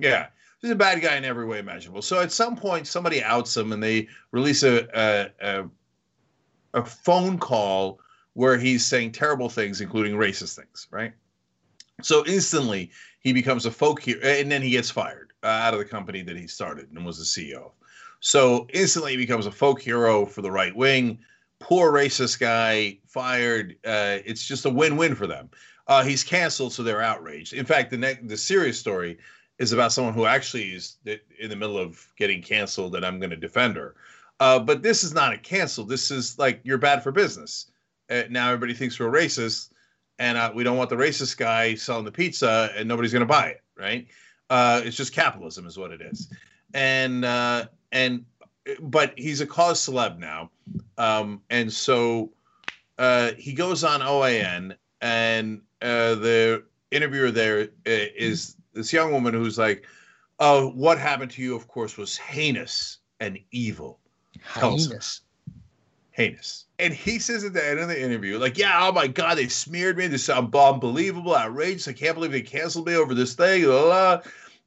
Yeah, 0.00 0.26
he's 0.60 0.72
a 0.72 0.74
bad 0.74 1.00
guy 1.02 1.14
in 1.14 1.24
every 1.24 1.46
way 1.46 1.60
imaginable. 1.60 2.02
So 2.02 2.20
at 2.20 2.32
some 2.32 2.56
point, 2.56 2.88
somebody 2.88 3.22
outs 3.22 3.56
him, 3.56 3.70
and 3.70 3.80
they 3.80 4.08
release 4.32 4.64
a 4.64 4.88
a, 4.92 5.30
a, 5.40 5.64
a 6.74 6.84
phone 6.84 7.38
call 7.38 8.00
where 8.34 8.58
he's 8.58 8.84
saying 8.84 9.12
terrible 9.12 9.48
things, 9.48 9.80
including 9.80 10.14
racist 10.14 10.56
things. 10.56 10.88
Right. 10.90 11.12
So 12.02 12.24
instantly, 12.26 12.90
he 13.20 13.32
becomes 13.32 13.64
a 13.64 13.70
folk 13.70 14.02
hero, 14.02 14.20
and 14.22 14.50
then 14.50 14.60
he 14.60 14.70
gets 14.70 14.90
fired 14.90 15.32
uh, 15.42 15.46
out 15.46 15.72
of 15.72 15.78
the 15.78 15.84
company 15.86 16.22
that 16.22 16.36
he 16.36 16.46
started 16.46 16.90
and 16.90 17.06
was 17.06 17.18
the 17.18 17.24
CEO. 17.24 17.66
of. 17.66 17.72
So 18.20 18.66
instantly, 18.72 19.12
he 19.12 19.16
becomes 19.16 19.46
a 19.46 19.52
folk 19.52 19.80
hero 19.80 20.26
for 20.26 20.42
the 20.42 20.50
right 20.50 20.74
wing. 20.74 21.18
Poor 21.60 21.92
racist 21.92 22.40
guy 22.40 22.98
fired. 23.06 23.76
Uh, 23.84 24.18
it's 24.24 24.46
just 24.46 24.66
a 24.66 24.70
win-win 24.70 25.14
for 25.14 25.26
them. 25.26 25.50
Uh, 25.86 26.02
he's 26.02 26.24
canceled, 26.24 26.72
so 26.72 26.82
they're 26.82 27.02
outraged. 27.02 27.52
In 27.52 27.66
fact, 27.66 27.90
the 27.90 27.98
ne- 27.98 28.18
the 28.22 28.36
serious 28.36 28.78
story 28.78 29.18
is 29.58 29.72
about 29.72 29.92
someone 29.92 30.14
who 30.14 30.26
actually 30.26 30.72
is 30.72 30.96
in 31.04 31.48
the 31.48 31.56
middle 31.56 31.78
of 31.78 32.04
getting 32.16 32.42
canceled, 32.42 32.96
and 32.96 33.04
I'm 33.04 33.20
going 33.20 33.30
to 33.30 33.36
defend 33.36 33.76
her. 33.76 33.94
Uh, 34.40 34.58
but 34.58 34.82
this 34.82 35.04
is 35.04 35.14
not 35.14 35.32
a 35.32 35.38
cancel. 35.38 35.84
This 35.84 36.10
is 36.10 36.38
like 36.38 36.60
you're 36.64 36.78
bad 36.78 37.02
for 37.02 37.12
business. 37.12 37.70
Uh, 38.10 38.22
now 38.30 38.48
everybody 38.48 38.74
thinks 38.74 38.98
we're 38.98 39.10
racist, 39.10 39.70
and 40.18 40.36
uh, 40.36 40.50
we 40.54 40.64
don't 40.64 40.76
want 40.76 40.90
the 40.90 40.96
racist 40.96 41.36
guy 41.36 41.74
selling 41.74 42.04
the 42.04 42.12
pizza, 42.12 42.70
and 42.76 42.88
nobody's 42.88 43.12
going 43.12 43.20
to 43.20 43.26
buy 43.26 43.48
it. 43.48 43.62
Right? 43.76 44.08
Uh, 44.50 44.82
it's 44.84 44.96
just 44.96 45.12
capitalism, 45.12 45.66
is 45.66 45.78
what 45.78 45.90
it 45.90 46.00
is. 46.00 46.28
And 46.74 47.24
uh, 47.24 47.66
and 47.92 48.24
but 48.80 49.14
he's 49.16 49.40
a 49.40 49.46
cause 49.46 49.80
celeb 49.80 50.18
now, 50.18 50.50
um, 50.98 51.40
and 51.50 51.72
so 51.72 52.32
he 53.36 53.52
goes 53.52 53.84
on 53.84 54.00
OAN, 54.00 54.76
and 55.00 55.60
the 55.80 56.64
interviewer 56.90 57.30
there 57.30 57.62
uh, 57.62 58.06
this 58.74 58.92
young 58.92 59.12
woman 59.12 59.32
who's 59.32 59.58
like, 59.58 59.86
"Oh, 60.40 60.70
what 60.70 60.98
happened 60.98 61.30
to 61.32 61.42
you? 61.42 61.54
Of 61.54 61.68
course, 61.68 61.96
was 61.96 62.16
heinous 62.16 62.98
and 63.20 63.38
evil. 63.52 64.00
Heinous. 64.44 65.20
heinous." 66.12 66.64
And 66.78 66.92
he 66.92 67.18
says 67.18 67.44
at 67.44 67.52
the 67.52 67.66
end 67.66 67.80
of 67.80 67.88
the 67.88 68.00
interview, 68.00 68.38
like, 68.38 68.58
"Yeah, 68.58 68.86
oh 68.86 68.92
my 68.92 69.06
God, 69.06 69.38
they 69.38 69.48
smeared 69.48 69.96
me. 69.96 70.06
This 70.06 70.24
is 70.24 70.30
unbelievable, 70.30 71.36
outrageous. 71.36 71.88
I 71.88 71.92
can't 71.92 72.14
believe 72.14 72.32
they 72.32 72.42
canceled 72.42 72.86
me 72.86 72.96
over 72.96 73.14
this 73.14 73.34
thing." 73.34 73.64
Blah, 73.64 73.82
blah. 73.84 74.22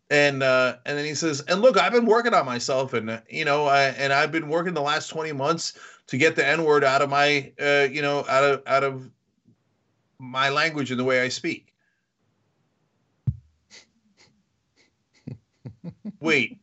And 0.10 0.42
uh, 0.42 0.78
and 0.86 0.98
then 0.98 1.06
he 1.06 1.14
says, 1.14 1.42
"And 1.48 1.62
look, 1.62 1.78
I've 1.78 1.92
been 1.92 2.06
working 2.06 2.34
on 2.34 2.46
myself, 2.46 2.94
and 2.94 3.10
uh, 3.10 3.20
you 3.30 3.44
know, 3.46 3.66
I, 3.66 3.88
and 3.90 4.14
I've 4.14 4.32
been 4.32 4.48
working 4.48 4.74
the 4.74 4.82
last 4.82 5.10
twenty 5.10 5.34
months 5.34 5.78
to 6.08 6.18
get 6.18 6.36
the 6.36 6.48
N 6.48 6.64
word 6.64 6.84
out 6.86 7.02
of 7.02 7.10
my, 7.10 7.52
uh, 7.62 7.88
you 7.92 8.02
know, 8.02 8.26
out 8.30 8.44
of 8.44 8.64
out 8.68 8.84
of 8.84 9.10
my 10.18 10.50
language 10.50 10.92
and 10.92 11.00
the 11.00 11.04
way 11.04 11.22
I 11.22 11.28
speak." 11.28 11.74
Wait, 16.22 16.60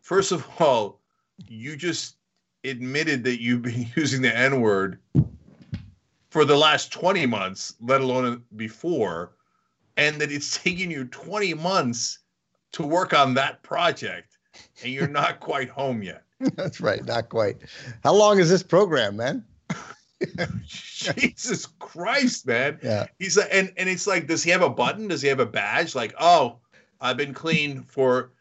first 0.00 0.32
of 0.32 0.44
all, 0.60 1.00
you 1.46 1.76
just 1.76 2.16
admitted 2.64 3.24
that 3.24 3.40
you've 3.40 3.62
been 3.62 3.86
using 3.96 4.22
the 4.22 4.36
N 4.36 4.60
word 4.60 4.98
for 6.30 6.44
the 6.44 6.56
last 6.56 6.92
20 6.92 7.26
months, 7.26 7.74
let 7.80 8.00
alone 8.00 8.42
before, 8.56 9.32
and 9.96 10.20
that 10.20 10.32
it's 10.32 10.58
taken 10.62 10.90
you 10.90 11.04
20 11.06 11.54
months 11.54 12.18
to 12.72 12.86
work 12.86 13.12
on 13.12 13.34
that 13.34 13.62
project, 13.62 14.38
and 14.82 14.92
you're 14.92 15.08
not 15.20 15.40
quite 15.40 15.68
home 15.68 16.02
yet. 16.02 16.22
That's 16.56 16.80
right. 16.80 17.04
Not 17.04 17.28
quite. 17.28 17.58
How 18.02 18.14
long 18.14 18.40
is 18.40 18.50
this 18.50 18.62
program, 18.62 19.16
man? 19.16 19.44
Jesus 20.64 21.66
Christ, 21.78 22.46
man. 22.46 22.78
Yeah. 22.82 23.06
He's 23.18 23.36
like, 23.36 23.48
and 23.52 23.72
and 23.76 23.88
it's 23.88 24.06
like, 24.06 24.26
does 24.26 24.42
he 24.42 24.50
have 24.50 24.62
a 24.62 24.70
button? 24.70 25.08
Does 25.08 25.22
he 25.22 25.28
have 25.28 25.40
a 25.40 25.46
badge? 25.46 25.94
Like, 25.94 26.14
oh, 26.18 26.58
I've 27.00 27.16
been 27.16 27.34
clean 27.34 27.82
for 27.82 28.32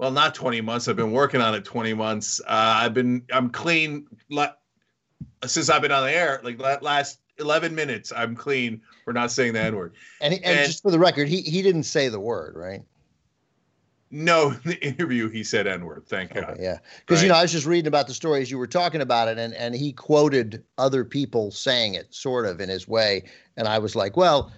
well, 0.00 0.10
not 0.10 0.34
20 0.34 0.62
months. 0.62 0.88
I've 0.88 0.96
been 0.96 1.12
working 1.12 1.42
on 1.42 1.54
it 1.54 1.62
20 1.62 1.92
months. 1.92 2.40
Uh, 2.40 2.46
I've 2.48 2.94
been, 2.94 3.22
I'm 3.30 3.50
clean 3.50 4.06
since 5.44 5.68
I've 5.68 5.82
been 5.82 5.92
on 5.92 6.04
the 6.04 6.12
air, 6.12 6.40
like 6.42 6.58
la- 6.58 6.78
last 6.80 7.20
11 7.38 7.74
minutes, 7.74 8.10
I'm 8.16 8.34
clean 8.34 8.80
for 9.04 9.12
not 9.12 9.30
saying 9.30 9.52
the 9.52 9.60
N 9.60 9.76
word. 9.76 9.92
And, 10.22 10.32
and, 10.32 10.42
and, 10.42 10.66
just 10.66 10.80
for 10.82 10.90
the 10.90 10.98
record, 10.98 11.28
he, 11.28 11.42
he 11.42 11.60
didn't 11.60 11.82
say 11.82 12.08
the 12.08 12.18
word, 12.18 12.56
right? 12.56 12.82
No, 14.10 14.52
in 14.52 14.60
the 14.64 14.82
interview 14.82 15.28
he 15.28 15.44
said 15.44 15.66
N 15.66 15.84
word. 15.84 16.04
Thank 16.06 16.30
okay, 16.30 16.40
God. 16.40 16.56
Yeah, 16.58 16.78
because 17.00 17.18
right? 17.18 17.24
you 17.24 17.28
know 17.28 17.38
I 17.38 17.42
was 17.42 17.52
just 17.52 17.66
reading 17.66 17.86
about 17.86 18.06
the 18.06 18.14
stories 18.14 18.50
you 18.50 18.56
were 18.56 18.66
talking 18.66 19.02
about 19.02 19.28
it, 19.28 19.38
and 19.38 19.54
and 19.54 19.72
he 19.72 19.92
quoted 19.92 20.64
other 20.78 21.04
people 21.04 21.52
saying 21.52 21.94
it, 21.94 22.12
sort 22.12 22.46
of 22.46 22.60
in 22.60 22.68
his 22.68 22.88
way, 22.88 23.22
and 23.56 23.68
I 23.68 23.78
was 23.78 23.94
like, 23.94 24.16
well, 24.16 24.50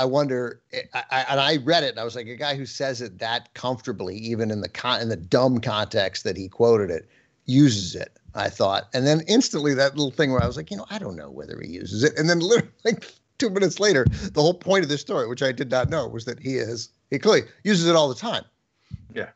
I 0.00 0.06
wonder. 0.06 0.62
Eh, 0.72 0.82
I, 0.94 1.04
I, 1.10 1.20
and 1.28 1.40
I 1.40 1.56
read 1.58 1.84
it, 1.84 1.90
and 1.90 2.00
I 2.00 2.04
was 2.04 2.16
like, 2.16 2.26
a 2.26 2.36
guy 2.36 2.54
who 2.56 2.64
says 2.64 3.02
it 3.02 3.18
that 3.18 3.52
comfortably, 3.52 4.16
even 4.16 4.50
in 4.50 4.62
the 4.62 4.68
con- 4.68 5.02
in 5.02 5.10
the 5.10 5.16
dumb 5.16 5.60
context 5.60 6.24
that 6.24 6.38
he 6.38 6.48
quoted 6.48 6.90
it, 6.90 7.08
uses 7.44 7.94
it. 7.94 8.16
I 8.34 8.48
thought, 8.48 8.88
and 8.94 9.06
then 9.06 9.22
instantly 9.26 9.74
that 9.74 9.96
little 9.96 10.12
thing 10.12 10.30
where 10.30 10.42
I 10.42 10.46
was 10.46 10.56
like, 10.56 10.70
you 10.70 10.76
know, 10.76 10.86
I 10.88 10.98
don't 10.98 11.16
know 11.16 11.30
whether 11.30 11.60
he 11.60 11.68
uses 11.68 12.02
it, 12.02 12.16
and 12.16 12.30
then 12.30 12.40
literally 12.40 12.72
like 12.84 13.12
two 13.38 13.50
minutes 13.50 13.78
later, 13.78 14.06
the 14.32 14.40
whole 14.40 14.54
point 14.54 14.84
of 14.84 14.88
this 14.88 15.02
story, 15.02 15.28
which 15.28 15.42
I 15.42 15.52
did 15.52 15.70
not 15.70 15.90
know, 15.90 16.08
was 16.08 16.24
that 16.24 16.40
he 16.40 16.56
is 16.56 16.88
he 17.10 17.18
clearly 17.18 17.48
uses 17.64 17.86
it 17.86 17.94
all 17.94 18.08
the 18.08 18.14
time. 18.14 18.44
Yeah. 19.14 19.30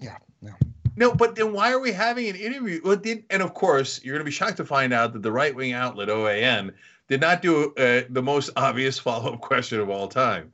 Yeah. 0.00 0.16
No. 0.42 0.54
No, 0.96 1.14
but 1.14 1.36
then 1.36 1.52
why 1.52 1.72
are 1.72 1.78
we 1.78 1.92
having 1.92 2.28
an 2.28 2.36
interview? 2.36 2.80
Well, 2.84 2.96
did, 2.96 3.24
and 3.30 3.42
of 3.42 3.54
course, 3.54 4.02
you're 4.02 4.14
going 4.14 4.24
to 4.24 4.24
be 4.24 4.32
shocked 4.32 4.56
to 4.56 4.64
find 4.64 4.92
out 4.92 5.12
that 5.12 5.22
the 5.22 5.32
right 5.32 5.54
wing 5.54 5.72
outlet 5.72 6.08
OAN 6.08 6.74
did 7.10 7.20
not 7.20 7.42
do 7.42 7.74
uh, 7.74 8.02
the 8.08 8.22
most 8.22 8.48
obvious 8.56 8.98
follow 8.98 9.34
up 9.34 9.40
question 9.42 9.80
of 9.80 9.90
all 9.90 10.08
time. 10.08 10.50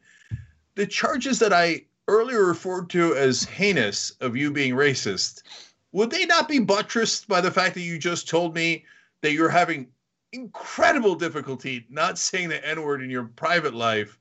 The 0.74 0.86
charges 0.86 1.38
that 1.38 1.52
I 1.52 1.84
earlier 2.08 2.44
referred 2.44 2.90
to 2.90 3.14
as 3.14 3.44
heinous 3.44 4.10
of 4.20 4.36
you 4.36 4.50
being 4.50 4.74
racist, 4.74 5.42
would 5.92 6.10
they 6.10 6.26
not 6.26 6.48
be 6.48 6.58
buttressed 6.58 7.28
by 7.28 7.40
the 7.40 7.50
fact 7.50 7.74
that 7.74 7.82
you 7.82 7.98
just 7.98 8.28
told 8.28 8.54
me 8.54 8.84
that 9.20 9.32
you're 9.32 9.48
having 9.48 9.86
incredible 10.32 11.14
difficulty 11.14 11.86
not 11.88 12.18
saying 12.18 12.48
the 12.48 12.66
N 12.66 12.82
word 12.82 13.02
in 13.02 13.10
your 13.10 13.24
private 13.24 13.74
life 13.74 14.18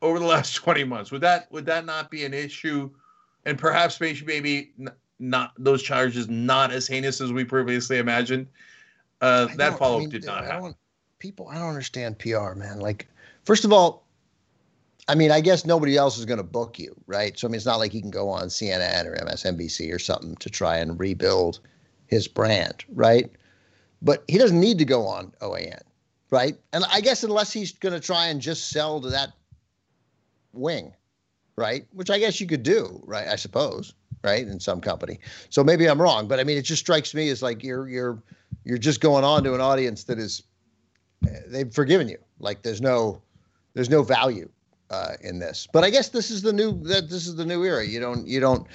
over 0.00 0.18
the 0.18 0.24
last 0.34 0.54
20 0.54 0.84
months? 0.84 1.10
Would 1.10 1.20
that 1.20 1.52
would 1.52 1.66
that 1.66 1.84
not 1.84 2.10
be 2.10 2.24
an 2.24 2.32
issue? 2.32 2.90
and 3.46 3.56
perhaps 3.56 4.00
maybe 4.00 4.22
maybe 4.26 4.72
not 5.18 5.52
those 5.56 5.82
charges 5.82 6.28
not 6.28 6.70
as 6.70 6.86
heinous 6.86 7.22
as 7.22 7.32
we 7.32 7.44
previously 7.44 7.96
imagined. 7.96 8.46
Uh, 9.22 9.46
that 9.56 9.78
follow 9.78 9.94
up 9.94 9.98
I 9.98 10.00
mean, 10.00 10.10
did 10.10 10.26
not 10.26 10.44
happen. 10.44 10.74
People, 11.18 11.48
I 11.48 11.54
don't 11.54 11.68
understand 11.68 12.18
PR, 12.18 12.52
man. 12.54 12.80
Like, 12.80 13.08
first 13.44 13.64
of 13.64 13.72
all, 13.72 14.06
I 15.08 15.14
mean, 15.14 15.30
I 15.30 15.40
guess 15.40 15.64
nobody 15.64 15.96
else 15.96 16.18
is 16.18 16.24
going 16.24 16.38
to 16.38 16.44
book 16.44 16.78
you, 16.78 16.94
right? 17.06 17.38
So 17.38 17.46
I 17.46 17.48
mean, 17.48 17.56
it's 17.56 17.66
not 17.66 17.78
like 17.78 17.92
he 17.92 18.00
can 18.00 18.10
go 18.10 18.28
on 18.28 18.48
CNN 18.48 19.06
or 19.06 19.16
MSNBC 19.24 19.94
or 19.94 19.98
something 19.98 20.34
to 20.36 20.50
try 20.50 20.78
and 20.78 20.98
rebuild 20.98 21.60
his 22.06 22.26
brand, 22.26 22.84
right? 22.92 23.30
But 24.02 24.24
he 24.28 24.36
doesn't 24.38 24.58
need 24.58 24.78
to 24.78 24.84
go 24.84 25.06
on 25.06 25.32
OAN, 25.40 25.80
right? 26.30 26.56
And 26.72 26.84
I 26.90 27.00
guess 27.00 27.22
unless 27.22 27.52
he's 27.52 27.72
going 27.72 27.92
to 27.92 28.00
try 28.00 28.26
and 28.26 28.40
just 28.40 28.70
sell 28.70 29.00
to 29.00 29.08
that 29.10 29.32
wing, 30.52 30.92
right? 31.56 31.86
Which 31.92 32.10
I 32.10 32.18
guess 32.18 32.40
you 32.40 32.46
could 32.46 32.62
do, 32.64 33.00
right? 33.04 33.28
I 33.28 33.36
suppose, 33.36 33.94
right? 34.24 34.46
In 34.46 34.58
some 34.58 34.80
company. 34.80 35.20
So 35.50 35.62
maybe 35.62 35.86
I'm 35.86 36.02
wrong, 36.02 36.26
but 36.26 36.40
I 36.40 36.44
mean, 36.44 36.58
it 36.58 36.62
just 36.62 36.82
strikes 36.82 37.14
me 37.14 37.28
as 37.28 37.42
like 37.42 37.62
you're 37.62 37.88
you're 37.88 38.22
you're 38.64 38.78
just 38.78 39.00
going 39.00 39.24
on 39.24 39.44
to 39.44 39.54
an 39.54 39.60
audience 39.60 40.04
that 40.04 40.18
is 40.18 40.42
they've 41.46 41.72
forgiven 41.72 42.08
you. 42.08 42.18
Like 42.38 42.62
there's 42.62 42.80
no 42.80 43.22
there's 43.74 43.90
no 43.90 44.02
value 44.02 44.48
uh, 44.90 45.12
in 45.20 45.38
this. 45.38 45.66
But 45.72 45.84
I 45.84 45.90
guess 45.90 46.08
this 46.10 46.30
is 46.30 46.42
the 46.42 46.52
new 46.52 46.82
that 46.84 47.08
this 47.08 47.26
is 47.26 47.36
the 47.36 47.44
new 47.44 47.64
era. 47.64 47.84
You 47.84 48.00
don't 48.00 48.26
you 48.26 48.40
don't 48.40 48.66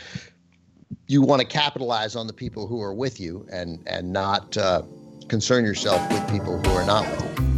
you 1.08 1.22
want 1.22 1.42
to 1.42 1.48
capitalize 1.48 2.16
on 2.16 2.28
the 2.28 2.34
people 2.34 2.68
who 2.68 2.82
are 2.82 2.94
with 2.94 3.20
you 3.20 3.46
and 3.52 3.84
and 3.88 4.12
not 4.12 4.58
uh, 4.58 4.84
concern 5.28 5.66
yourself 5.66 6.02
with 6.12 6.30
people 6.30 6.58
who 6.60 6.70
are 6.72 6.86
not 6.86 7.10
with 7.10 7.40
you. 7.40 7.51